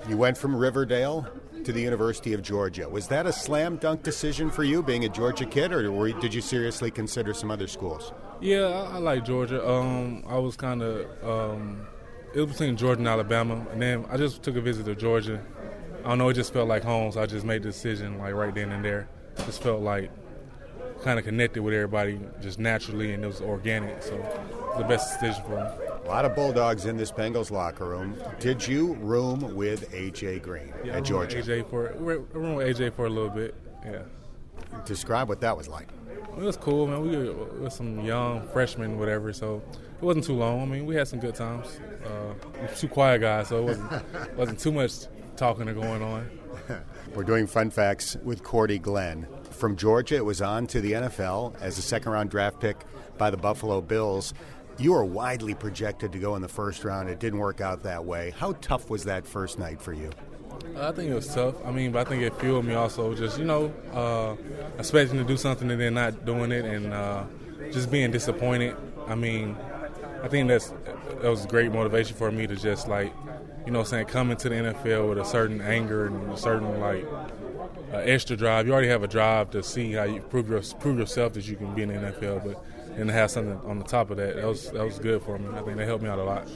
You 0.09 0.17
went 0.17 0.37
from 0.37 0.53
Riverdale 0.53 1.25
to 1.63 1.71
the 1.71 1.79
University 1.79 2.33
of 2.33 2.41
Georgia. 2.41 2.89
Was 2.89 3.07
that 3.07 3.25
a 3.25 3.31
slam 3.31 3.77
dunk 3.77 4.03
decision 4.03 4.49
for 4.49 4.65
you, 4.65 4.83
being 4.83 5.05
a 5.05 5.07
Georgia 5.07 5.45
kid, 5.45 5.71
or 5.71 6.09
did 6.11 6.33
you 6.33 6.41
seriously 6.41 6.91
consider 6.91 7.33
some 7.33 7.51
other 7.51 7.67
schools? 7.67 8.11
Yeah, 8.41 8.65
I, 8.65 8.95
I 8.95 8.97
like 8.97 9.23
Georgia. 9.23 9.65
Um, 9.65 10.25
I 10.27 10.39
was 10.39 10.57
kind 10.57 10.81
of. 10.81 11.23
Um, 11.23 11.87
it 12.33 12.41
was 12.41 12.51
between 12.51 12.75
Georgia 12.75 12.99
and 12.99 13.07
Alabama, 13.07 13.65
and 13.71 13.81
then 13.81 14.05
I 14.09 14.17
just 14.17 14.43
took 14.43 14.57
a 14.57 14.61
visit 14.61 14.85
to 14.87 14.93
Georgia. 14.93 15.41
I 16.03 16.09
don't 16.09 16.17
know, 16.17 16.27
it 16.27 16.33
just 16.33 16.51
felt 16.51 16.67
like 16.67 16.83
home, 16.83 17.13
so 17.13 17.21
I 17.21 17.27
just 17.27 17.45
made 17.45 17.63
the 17.63 17.69
decision 17.69 18.17
like 18.17 18.33
right 18.33 18.53
then 18.53 18.73
and 18.73 18.83
there. 18.83 19.07
Just 19.45 19.63
felt 19.63 19.81
like 19.81 20.11
kind 21.01 21.17
of 21.17 21.23
connected 21.23 21.63
with 21.63 21.73
everybody 21.73 22.19
just 22.41 22.59
naturally, 22.59 23.13
and 23.13 23.23
it 23.23 23.27
was 23.27 23.39
organic, 23.39 24.03
so 24.03 24.15
it 24.15 24.19
was 24.19 24.77
the 24.79 24.83
best 24.83 25.17
decision 25.17 25.41
for 25.45 25.63
me. 25.63 25.88
A 26.09 26.11
lot 26.11 26.25
of 26.25 26.33
Bulldogs 26.33 26.87
in 26.87 26.97
this 26.97 27.11
Bengals 27.11 27.51
locker 27.51 27.85
room. 27.85 28.17
Did 28.39 28.67
you 28.67 28.95
room 28.95 29.53
with 29.55 29.91
AJ 29.91 30.41
Green 30.41 30.73
yeah, 30.83 30.97
at 30.97 31.03
Georgia? 31.03 31.37
AJ 31.37 31.69
for 31.69 31.93
room 31.99 32.55
with 32.55 32.65
AJ 32.65 32.95
for 32.95 33.05
a 33.05 33.09
little 33.11 33.29
bit. 33.29 33.53
Yeah. 33.85 34.01
Describe 34.85 35.29
what 35.29 35.39
that 35.41 35.55
was 35.55 35.67
like. 35.67 35.87
It 36.35 36.41
was 36.41 36.57
cool, 36.57 36.87
man. 36.87 37.01
We 37.03 37.61
were 37.61 37.69
some 37.69 38.03
young 38.03 38.41
freshmen, 38.47 38.97
whatever. 38.97 39.31
So 39.33 39.61
it 39.71 40.03
wasn't 40.03 40.25
too 40.25 40.33
long. 40.33 40.63
I 40.63 40.65
mean, 40.65 40.87
we 40.87 40.95
had 40.95 41.07
some 41.07 41.19
good 41.19 41.35
times. 41.35 41.79
Uh, 42.03 42.33
two 42.75 42.87
quiet 42.87 43.19
guys, 43.19 43.49
so 43.49 43.59
it 43.59 43.65
wasn't 43.65 44.35
wasn't 44.35 44.59
too 44.59 44.71
much 44.71 44.93
talking 45.35 45.69
or 45.69 45.75
going 45.75 46.01
on. 46.01 46.27
We're 47.13 47.23
doing 47.23 47.45
fun 47.45 47.69
facts 47.69 48.17
with 48.23 48.41
Cordy 48.41 48.79
Glenn 48.79 49.27
from 49.51 49.75
Georgia. 49.75 50.15
It 50.15 50.25
was 50.25 50.41
on 50.41 50.65
to 50.67 50.81
the 50.81 50.93
NFL 50.93 51.61
as 51.61 51.77
a 51.77 51.83
second 51.83 52.13
round 52.13 52.31
draft 52.31 52.59
pick 52.59 52.77
by 53.19 53.29
the 53.29 53.37
Buffalo 53.37 53.79
Bills. 53.79 54.33
You 54.79 54.93
were 54.93 55.03
widely 55.03 55.53
projected 55.53 56.13
to 56.13 56.19
go 56.19 56.35
in 56.35 56.41
the 56.41 56.47
first 56.47 56.85
round. 56.85 57.09
It 57.09 57.19
didn't 57.19 57.39
work 57.39 57.59
out 57.59 57.83
that 57.83 58.05
way. 58.05 58.33
How 58.37 58.53
tough 58.61 58.89
was 58.89 59.03
that 59.03 59.27
first 59.27 59.59
night 59.59 59.81
for 59.81 59.91
you? 59.91 60.09
I 60.77 60.93
think 60.93 61.11
it 61.11 61.13
was 61.13 61.33
tough. 61.33 61.55
I 61.65 61.71
mean, 61.71 61.91
but 61.91 62.07
I 62.07 62.09
think 62.09 62.23
it 62.23 62.33
fueled 62.39 62.63
me 62.63 62.75
also. 62.75 63.13
Just 63.13 63.37
you 63.37 63.43
know, 63.43 63.73
uh, 63.93 64.35
expecting 64.77 65.17
to 65.17 65.25
do 65.25 65.35
something 65.35 65.69
and 65.69 65.79
then 65.79 65.95
not 65.95 66.25
doing 66.25 66.53
it, 66.53 66.63
and 66.63 66.93
uh, 66.93 67.23
just 67.71 67.91
being 67.91 68.11
disappointed. 68.11 68.75
I 69.05 69.15
mean, 69.15 69.57
I 70.23 70.29
think 70.29 70.47
that's 70.47 70.69
that 71.21 71.29
was 71.29 71.45
great 71.45 71.71
motivation 71.73 72.15
for 72.15 72.31
me 72.31 72.47
to 72.47 72.55
just 72.55 72.87
like, 72.87 73.13
you 73.65 73.73
know, 73.73 73.83
saying 73.83 74.05
coming 74.05 74.37
to 74.37 74.47
the 74.47 74.55
NFL 74.55 75.09
with 75.09 75.17
a 75.17 75.25
certain 75.25 75.59
anger 75.59 76.07
and 76.07 76.31
a 76.31 76.37
certain 76.37 76.79
like 76.79 77.05
uh, 77.91 77.97
extra 77.97 78.37
drive. 78.37 78.65
You 78.65 78.73
already 78.73 78.87
have 78.87 79.03
a 79.03 79.07
drive 79.07 79.51
to 79.51 79.63
see 79.63 79.91
how 79.93 80.03
you 80.03 80.21
prove 80.21 80.49
your, 80.49 80.61
prove 80.79 80.99
yourself 80.99 81.33
that 81.33 81.47
you 81.47 81.57
can 81.57 81.73
be 81.73 81.83
in 81.83 81.89
the 81.89 81.95
NFL, 81.95 82.45
but 82.45 82.63
then 82.99 83.07
to 83.07 83.13
have 83.13 83.31
something 83.31 83.59
on 83.69 83.79
the 83.79 83.85
top 83.85 84.09
of 84.09 84.17
that, 84.17 84.35
that 84.35 84.45
was 84.45 84.71
that 84.71 84.83
was 84.83 84.99
good 84.99 85.21
for 85.23 85.37
me. 85.39 85.47
I 85.57 85.61
think 85.61 85.77
that 85.77 85.85
helped 85.85 86.03
me 86.03 86.09
out 86.09 86.19
a 86.19 86.23
lot. 86.23 86.47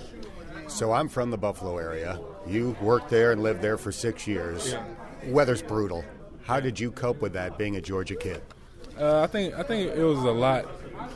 So 0.68 0.92
I'm 0.92 1.10
from 1.10 1.30
the 1.30 1.38
Buffalo 1.38 1.78
area. 1.78 2.20
You 2.48 2.76
worked 2.82 3.10
there 3.10 3.32
and 3.32 3.44
lived 3.44 3.62
there 3.62 3.78
for 3.78 3.92
six 3.92 4.28
years. 4.28 4.72
Yeah. 4.72 4.86
Weather's 5.28 5.62
brutal. 5.62 6.04
How 6.44 6.60
did 6.60 6.80
you 6.80 6.92
cope 6.92 7.22
with 7.22 7.34
that 7.34 7.58
being 7.58 7.76
a 7.76 7.82
Georgia 7.82 8.16
kid? 8.16 8.42
Uh, 9.00 9.22
I 9.22 9.28
think 9.28 9.54
I 9.56 9.64
think 9.64 9.96
it 9.96 10.04
was 10.04 10.20
a 10.20 10.32
lot. 10.32 10.66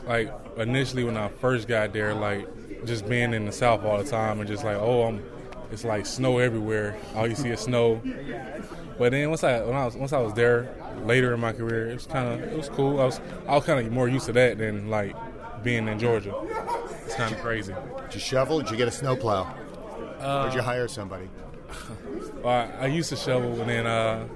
Like 0.06 0.32
initially 0.56 1.04
when 1.04 1.16
I 1.16 1.28
first 1.28 1.68
got 1.68 1.92
there, 1.92 2.14
like 2.14 2.46
just 2.84 3.08
being 3.08 3.34
in 3.34 3.46
the 3.46 3.52
South 3.52 3.84
all 3.84 3.98
the 3.98 4.08
time 4.08 4.40
and 4.40 4.48
just 4.48 4.64
like, 4.64 4.76
oh, 4.76 5.04
I'm. 5.04 5.22
It's 5.70 5.84
like 5.84 6.06
snow 6.06 6.38
everywhere. 6.38 6.96
All 7.14 7.26
you 7.26 7.34
see 7.34 7.50
is 7.50 7.60
snow. 7.60 8.00
But 8.98 9.12
then 9.12 9.28
once 9.28 9.44
I 9.44 9.62
when 9.62 9.76
I 9.76 9.84
was 9.84 9.96
once 9.96 10.12
I 10.12 10.18
was 10.18 10.32
there 10.34 10.68
later 11.04 11.32
in 11.32 11.40
my 11.40 11.52
career, 11.52 11.90
it 11.90 11.94
was 11.94 12.06
kind 12.06 12.28
of 12.28 12.52
it 12.52 12.56
was 12.56 12.68
cool. 12.68 13.00
I 13.00 13.04
was 13.04 13.20
I 13.46 13.54
was 13.54 13.64
kind 13.64 13.86
of 13.86 13.92
more 13.92 14.08
used 14.08 14.26
to 14.26 14.32
that 14.32 14.58
than 14.58 14.90
like 14.90 15.14
being 15.62 15.86
in 15.88 15.98
Georgia. 15.98 16.34
It's 17.04 17.14
kind 17.14 17.32
of 17.32 17.40
crazy. 17.40 17.74
Did 18.06 18.14
you 18.14 18.20
shovel? 18.20 18.60
Did 18.60 18.70
you 18.70 18.76
get 18.76 18.88
a 18.88 18.92
snowplow? 18.92 19.46
Uh, 20.20 20.42
or 20.42 20.44
did 20.46 20.56
you 20.56 20.62
hire 20.62 20.88
somebody? 20.88 21.28
well, 22.42 22.70
I, 22.80 22.84
I, 22.84 22.86
used 22.86 23.10
to 23.10 23.16
shovel, 23.16 23.60
and 23.60 23.70
then 23.70 23.86
uh, 23.86 24.26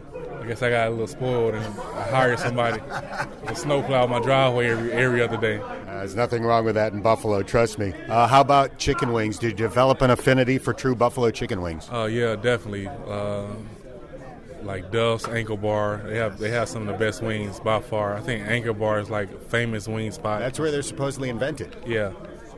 I 0.40 0.46
guess 0.46 0.62
I 0.62 0.70
got 0.70 0.88
a 0.88 0.90
little 0.90 1.06
spoiled, 1.06 1.54
and 1.54 1.64
I 1.64 2.02
hired 2.10 2.38
somebody 2.38 2.80
to 3.46 3.54
snowplow 3.54 4.06
my 4.06 4.20
driveway 4.20 4.68
every 4.68 4.92
every 4.92 5.22
other 5.22 5.38
day. 5.38 5.58
Uh, 5.58 5.74
there's 5.86 6.14
nothing 6.14 6.44
wrong 6.44 6.64
with 6.64 6.74
that 6.76 6.92
in 6.92 7.00
Buffalo, 7.00 7.42
trust 7.42 7.78
me. 7.78 7.92
Uh, 8.08 8.28
how 8.28 8.42
about 8.42 8.78
chicken 8.78 9.12
wings? 9.12 9.38
Did 9.38 9.58
you 9.58 9.66
develop 9.66 10.02
an 10.02 10.10
affinity 10.10 10.58
for 10.58 10.72
true 10.72 10.94
Buffalo 10.94 11.30
chicken 11.30 11.62
wings? 11.62 11.88
Oh 11.90 12.06
yeah, 12.06 12.36
definitely. 12.36 12.86
Like 14.64 14.90
Duff's 14.90 15.26
Anchor 15.28 15.56
Bar. 15.56 16.02
They 16.04 16.16
have 16.16 16.38
they 16.38 16.50
have 16.50 16.68
some 16.68 16.82
of 16.82 16.88
the 16.88 17.04
best 17.04 17.22
wings 17.22 17.60
by 17.60 17.80
far. 17.80 18.14
I 18.14 18.20
think 18.20 18.46
Anchor 18.46 18.72
Bar 18.72 19.00
is 19.00 19.10
like 19.10 19.42
famous 19.48 19.88
wing 19.88 20.10
spot. 20.12 20.40
That's 20.40 20.58
where 20.58 20.70
they're 20.70 20.82
supposedly 20.82 21.28
invented. 21.28 21.76
Yeah. 21.86 22.12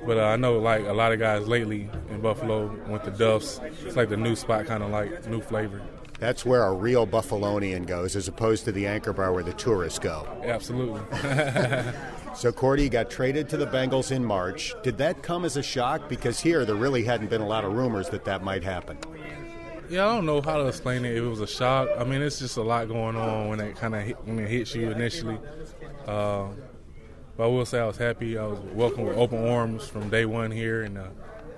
But 0.07 0.19
uh, 0.19 0.25
I 0.25 0.37
know 0.37 0.59
like 0.59 0.85
a 0.85 0.93
lot 0.93 1.13
of 1.13 1.19
guys 1.19 1.49
lately 1.49 1.89
in 2.11 2.21
Buffalo 2.21 2.75
went 2.89 3.05
to 3.05 3.11
Duff's. 3.11 3.61
It's 3.83 3.97
like 3.97 4.11
the 4.11 4.17
new 4.17 4.37
spot, 4.37 4.67
kind 4.67 4.83
of 4.83 4.91
like 4.91 5.27
new 5.29 5.41
flavor. 5.41 5.81
That's 6.19 6.45
where 6.45 6.63
a 6.65 6.73
real 6.73 7.07
Buffalonian 7.07 7.87
goes, 7.87 8.15
as 8.15 8.29
opposed 8.29 8.65
to 8.67 8.73
the 8.73 8.87
Anchor 8.87 9.13
Bar 9.13 9.33
where 9.33 9.43
the 9.43 9.53
tourists 9.53 9.99
go. 9.99 10.27
Absolutely. 10.45 11.01
so 12.35 12.53
Cordy 12.53 12.89
got 12.89 13.11
traded 13.11 13.49
to 13.49 13.57
the 13.57 13.67
Bengals 13.67 14.13
in 14.13 14.25
March. 14.25 14.75
Did 14.83 14.99
that 14.99 15.23
come 15.23 15.45
as 15.45 15.57
a 15.57 15.63
shock? 15.63 16.09
Because 16.09 16.41
here 16.41 16.65
there 16.65 16.77
really 16.77 17.05
hadn't 17.05 17.31
been 17.31 17.41
a 17.41 17.47
lot 17.47 17.65
of 17.65 17.73
rumors 17.73 18.09
that 18.11 18.25
that 18.25 18.43
might 18.43 18.63
happen. 18.63 18.99
Yeah, 19.89 20.07
I 20.07 20.15
don't 20.15 20.27
know 20.27 20.41
how 20.41 20.59
to 20.59 20.67
explain 20.67 21.05
it. 21.05 21.17
If 21.17 21.23
it 21.23 21.29
was 21.29 21.41
a 21.41 21.47
shock, 21.47 21.89
I 21.99 22.05
mean, 22.05 22.23
it's 22.23 22.39
just 22.39 22.57
a 22.57 22.63
lot 22.63 22.89
going 22.89 23.17
on 23.17 23.49
when 23.49 23.61
it 23.61 23.77
kind 23.77 23.95
of 23.95 24.27
when 24.27 24.39
it 24.39 24.49
hits 24.49 24.75
you 24.75 24.91
initially. 24.91 25.39
Uh, 26.07 26.49
but 27.37 27.45
I 27.45 27.47
will 27.47 27.67
say 27.67 27.81
I 27.81 27.87
was 27.87 27.97
happy. 27.97 28.39
I 28.39 28.47
was 28.47 28.59
welcomed 28.73 29.09
with 29.09 29.17
open 29.17 29.47
arms 29.47 29.87
from 29.87 30.09
day 30.09 30.25
one 30.25 30.51
here, 30.51 30.83
and, 30.83 30.97
uh, 30.99 31.09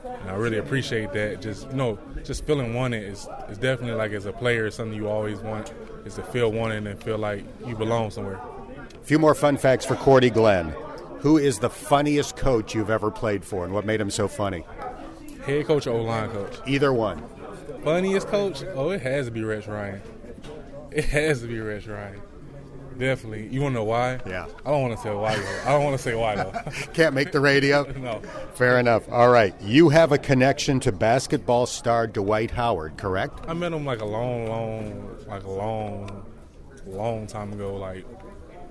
and 0.04 0.30
I 0.30 0.34
really 0.34 0.58
appreciate 0.58 1.12
that. 1.12 1.40
Just 1.40 1.68
you 1.68 1.76
know, 1.76 1.98
just 2.24 2.44
feeling 2.46 2.74
wanted 2.74 3.04
is 3.04 3.28
is 3.48 3.58
definitely 3.58 3.96
like 3.96 4.12
as 4.12 4.26
a 4.26 4.32
player, 4.32 4.70
something 4.70 4.96
you 4.96 5.08
always 5.08 5.38
want 5.40 5.72
is 6.04 6.14
to 6.14 6.22
feel 6.22 6.50
wanted 6.50 6.86
and 6.86 7.02
feel 7.02 7.18
like 7.18 7.44
you 7.66 7.76
belong 7.76 8.10
somewhere. 8.10 8.40
A 8.94 9.04
few 9.04 9.18
more 9.18 9.34
fun 9.34 9.56
facts 9.56 9.84
for 9.84 9.96
Cordy 9.96 10.30
Glenn. 10.30 10.74
Who 11.20 11.38
is 11.38 11.58
the 11.58 11.70
funniest 11.70 12.36
coach 12.36 12.74
you've 12.74 12.90
ever 12.90 13.10
played 13.10 13.44
for, 13.44 13.64
and 13.64 13.72
what 13.72 13.84
made 13.84 14.00
him 14.00 14.10
so 14.10 14.28
funny? 14.28 14.64
Head 15.44 15.66
coach 15.66 15.86
or 15.86 15.92
O 15.92 16.02
line 16.02 16.30
coach? 16.30 16.56
Either 16.66 16.92
one. 16.92 17.22
Funniest 17.82 18.28
coach? 18.28 18.62
Oh, 18.74 18.90
it 18.90 19.02
has 19.02 19.26
to 19.26 19.32
be 19.32 19.42
Rex 19.42 19.66
Ryan. 19.66 20.00
It 20.90 21.04
has 21.06 21.40
to 21.42 21.46
be 21.46 21.58
Rex 21.58 21.86
Ryan. 21.86 22.20
Definitely. 22.98 23.48
You 23.48 23.60
want 23.60 23.74
to 23.74 23.80
know 23.80 23.84
why? 23.84 24.20
Yeah. 24.26 24.46
I 24.64 24.70
don't 24.70 24.82
want 24.82 24.96
to 24.96 25.02
say 25.02 25.14
why. 25.14 25.36
Though. 25.36 25.60
I 25.66 25.72
don't 25.72 25.84
want 25.84 25.96
to 25.96 26.02
say 26.02 26.14
why 26.14 26.36
though. 26.36 26.52
Can't 26.94 27.14
make 27.14 27.30
the 27.30 27.40
radio. 27.40 27.82
no. 27.98 28.20
Fair 28.54 28.78
enough. 28.78 29.06
All 29.10 29.28
right. 29.28 29.54
You 29.60 29.90
have 29.90 30.12
a 30.12 30.18
connection 30.18 30.80
to 30.80 30.92
basketball 30.92 31.66
star 31.66 32.06
Dwight 32.06 32.50
Howard, 32.50 32.96
correct? 32.96 33.40
I 33.46 33.52
met 33.52 33.72
him 33.72 33.84
like 33.84 34.00
a 34.00 34.06
long, 34.06 34.48
long, 34.48 35.16
like 35.26 35.44
a 35.44 35.50
long, 35.50 36.24
long 36.86 37.26
time 37.26 37.52
ago. 37.52 37.76
Like 37.76 38.06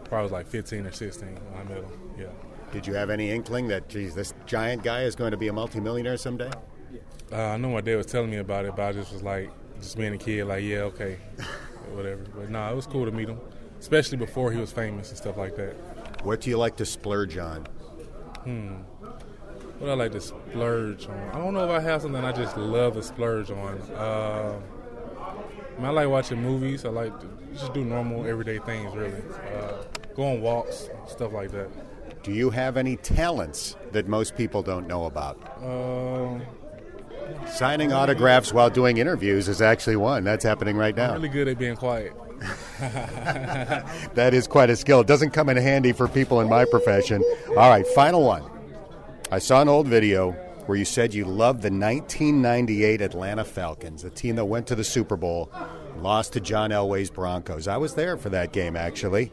probably 0.06 0.24
was 0.24 0.32
like 0.32 0.48
15 0.48 0.88
or 0.88 0.92
16 0.92 1.28
when 1.28 1.62
I 1.62 1.64
met 1.64 1.84
him. 1.84 2.00
Yeah. 2.18 2.26
Did 2.72 2.88
you 2.88 2.94
have 2.94 3.10
any 3.10 3.32
inkling 3.32 3.68
that, 3.70 3.90
geez, 3.90 4.16
this 4.16 4.34
giant 4.46 4.84
guy 4.84 5.04
is 5.04 5.16
going 5.16 5.32
to 5.32 5.38
be 5.38 5.48
a 5.48 5.54
multimillionaire 5.54 6.18
someday? 6.18 6.52
Uh, 7.36 7.54
I 7.54 7.58
know 7.58 7.70
my 7.70 7.82
dad 7.82 7.98
was 7.98 8.06
telling 8.06 8.30
me 8.30 8.38
about 8.38 8.66
it, 8.66 8.76
but 8.76 8.84
I 8.84 8.92
just 8.94 9.12
was 9.12 9.24
like, 9.24 9.52
just 9.82 9.98
being 9.98 10.14
a 10.14 10.18
kid, 10.18 10.46
like, 10.46 10.64
yeah, 10.64 10.84
okay, 10.84 11.18
whatever. 11.92 12.24
But 12.34 12.50
no, 12.50 12.60
nah, 12.60 12.72
it 12.72 12.76
was 12.76 12.88
cool 12.88 13.06
to 13.06 13.12
meet 13.12 13.28
him 13.28 13.40
especially 13.86 14.18
before 14.18 14.52
he 14.52 14.60
was 14.60 14.72
famous 14.72 15.10
and 15.10 15.18
stuff 15.18 15.38
like 15.38 15.56
that. 15.56 15.76
What 16.24 16.42
do 16.42 16.50
you 16.50 16.58
like 16.58 16.76
to 16.78 16.86
splurge 16.86 17.38
on? 17.38 17.68
Hmm. 18.44 18.78
What 19.80 19.92
I 19.92 19.94
like 19.94 20.12
to 20.14 20.22
splurge 20.22 21.08
on? 21.08 21.30
I 21.34 21.38
don't 21.38 21.54
know 21.54 21.64
if 21.66 21.70
I 21.70 21.80
have 21.82 22.02
something 22.02 22.24
I 22.24 22.32
just 22.32 22.58
love 22.58 22.94
to 22.94 23.04
splurge 23.04 23.52
on. 23.52 23.78
Uh, 23.96 24.60
I, 25.20 25.78
mean, 25.78 25.86
I 25.86 25.90
like 25.90 26.08
watching 26.08 26.42
movies. 26.42 26.84
I 26.84 26.90
like 26.90 27.20
to 27.20 27.28
just 27.54 27.74
do 27.74 27.84
normal, 27.84 28.26
everyday 28.26 28.60
things, 28.60 28.96
really. 28.96 29.22
Uh, 29.54 29.84
go 30.16 30.24
on 30.24 30.42
walks, 30.42 30.90
stuff 31.08 31.34
like 31.34 31.52
that. 31.52 31.70
Do 32.24 32.32
you 32.32 32.50
have 32.50 32.78
any 32.78 32.96
talents 32.96 33.76
that 33.92 34.08
most 34.08 34.36
people 34.36 34.64
don't 34.64 34.88
know 34.88 35.06
about? 35.06 35.38
Uh, 35.62 36.40
Signing 37.48 37.94
autographs 37.94 38.52
while 38.52 38.70
doing 38.70 38.98
interviews 38.98 39.48
is 39.48 39.62
actually 39.62 39.96
one. 39.96 40.24
That's 40.24 40.44
happening 40.44 40.78
right 40.78 40.96
now. 40.96 41.10
I'm 41.10 41.16
really 41.16 41.30
good 41.30 41.48
at 41.48 41.58
being 41.58 41.76
quiet. 41.76 42.14
that 42.80 44.34
is 44.34 44.48
quite 44.48 44.70
a 44.70 44.76
skill. 44.76 45.02
It 45.02 45.08
doesn't 45.08 45.32
come 45.32 45.50
in 45.50 45.58
handy 45.58 45.94
for 45.94 46.08
people 46.08 46.42
in 46.42 46.50
my 46.50 46.66
profession. 46.66 47.24
All 47.50 47.70
right, 47.70 47.88
final 47.88 48.24
one. 48.24 48.44
I 49.32 49.40
saw 49.40 49.62
an 49.62 49.70
old 49.70 49.88
video 49.88 50.32
where 50.66 50.78
you 50.78 50.86
said 50.86 51.14
you 51.14 51.26
loved 51.26 51.62
the 51.62 51.72
1998 51.72 53.02
Atlanta 53.02 53.46
Falcons, 53.46 54.04
a 54.04 54.10
team 54.10 54.36
that 54.36 54.46
went 54.46 54.68
to 54.68 54.76
the 54.76 54.84
Super 54.84 55.16
Bowl, 55.16 55.52
lost 55.98 56.34
to 56.34 56.40
John 56.40 56.72
Elway's 56.72 57.10
Broncos. 57.10 57.68
I 57.68 57.78
was 57.78 57.96
there 57.96 58.18
for 58.18 58.30
that 58.30 58.52
game, 58.52 58.76
actually. 58.76 59.32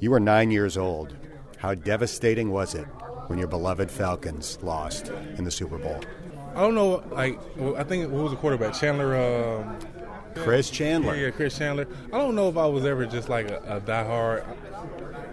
You 0.00 0.10
were 0.10 0.20
nine 0.20 0.50
years 0.50 0.76
old. 0.76 1.16
How 1.58 1.74
devastating 1.74 2.50
was 2.50 2.74
it 2.74 2.84
when 3.28 3.38
your 3.38 3.48
beloved 3.48 3.90
Falcons 3.90 4.58
lost 4.62 5.08
in 5.38 5.44
the 5.44 5.50
Super 5.50 5.78
Bowl? 5.78 6.00
I 6.56 6.60
don't 6.60 6.74
know. 6.74 7.04
Like, 7.10 7.38
I 7.76 7.84
think 7.84 8.10
who 8.10 8.22
was 8.22 8.32
the 8.32 8.38
quarterback? 8.38 8.72
Chandler. 8.72 9.14
Um, 9.14 9.78
Chris 10.34 10.70
Chandler. 10.70 11.14
Yeah, 11.14 11.26
yeah, 11.26 11.30
Chris 11.30 11.56
Chandler. 11.58 11.86
I 12.06 12.18
don't 12.18 12.34
know 12.34 12.48
if 12.48 12.56
I 12.56 12.64
was 12.66 12.86
ever 12.86 13.04
just 13.04 13.28
like 13.28 13.50
a, 13.50 13.58
a 13.66 13.80
diehard 13.80 14.44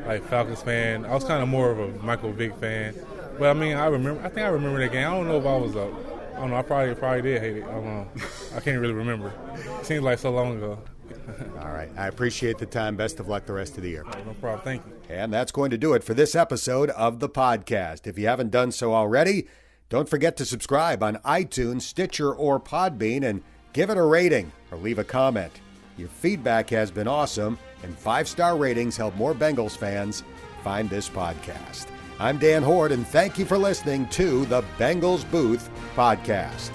like 0.06 0.24
Falcons 0.28 0.62
fan. 0.62 1.06
I 1.06 1.14
was 1.14 1.24
kind 1.24 1.42
of 1.42 1.48
more 1.48 1.72
of 1.72 1.80
a 1.80 1.88
Michael 2.04 2.34
Vick 2.34 2.56
fan. 2.58 2.94
But 3.40 3.50
I 3.50 3.54
mean, 3.54 3.76
I 3.78 3.86
remember. 3.88 4.22
I 4.22 4.30
think 4.30 4.46
I 4.46 4.50
remember 4.50 4.80
that 4.80 4.92
game. 4.92 5.08
I 5.08 5.12
don't 5.12 5.28
know 5.28 5.38
if 5.38 5.46
I 5.46 5.56
was 5.56 5.76
a. 5.76 5.94
I 6.34 6.40
don't 6.42 6.50
know. 6.50 6.58
I 6.58 6.62
probably 6.62 6.96
probably 6.96 7.22
did 7.22 7.42
hate 7.42 7.58
it. 7.58 7.64
I 7.64 7.72
don't 7.72 7.86
know. 7.86 8.08
I 8.56 8.60
can't 8.60 8.82
really 8.82 8.94
remember. 8.94 9.34
It 9.80 9.86
seems 9.86 10.04
like 10.04 10.20
so 10.20 10.32
long 10.32 10.58
ago. 10.58 10.80
All 11.62 11.72
right. 11.72 11.90
I 11.96 12.08
appreciate 12.08 12.58
the 12.58 12.66
time. 12.66 12.96
Best 12.96 13.20
of 13.20 13.28
luck 13.30 13.46
the 13.46 13.54
rest 13.54 13.78
of 13.78 13.84
the 13.84 13.90
year. 13.90 14.04
No 14.04 14.34
problem. 14.42 14.62
Thank 14.62 14.86
you. 14.86 14.94
And 15.10 15.32
that's 15.32 15.52
going 15.52 15.70
to 15.72 15.78
do 15.78 15.94
it 15.94 16.04
for 16.04 16.14
this 16.14 16.36
episode 16.36 16.90
of 16.92 17.20
the 17.20 17.30
podcast. 17.30 18.08
If 18.08 18.18
you 18.18 18.28
haven't 18.28 18.52
done 18.52 18.72
so 18.72 18.94
already, 18.94 19.48
don't 19.94 20.10
forget 20.10 20.36
to 20.36 20.44
subscribe 20.44 21.04
on 21.04 21.18
iTunes, 21.18 21.84
Stitcher, 21.84 22.34
or 22.34 22.60
Podbean 22.60 23.26
and 23.26 23.44
give 23.74 23.92
it 23.92 23.98
a 23.98 24.02
rating 24.02 24.52
or 24.72 24.78
leave 24.80 24.98
a 24.98 25.04
comment. 25.04 25.62
Your 25.98 26.08
feedback 26.08 26.68
has 26.72 26.90
been 26.90 27.08
awesome, 27.08 27.60
and 27.84 27.96
five 27.96 28.28
star 28.28 28.58
ratings 28.58 28.98
help 28.98 29.16
more 29.16 29.36
Bengals 29.36 29.78
fans 29.78 30.24
find 30.64 30.90
this 30.90 31.08
podcast. 31.08 31.86
I'm 32.20 32.40
Dan 32.40 32.64
Hoard, 32.64 32.92
and 32.92 33.06
thank 33.06 33.38
you 33.38 33.46
for 33.46 33.60
listening 33.60 34.08
to 34.10 34.48
the 34.48 34.64
Bengals 34.80 35.30
Booth 35.30 35.70
Podcast. 35.96 36.72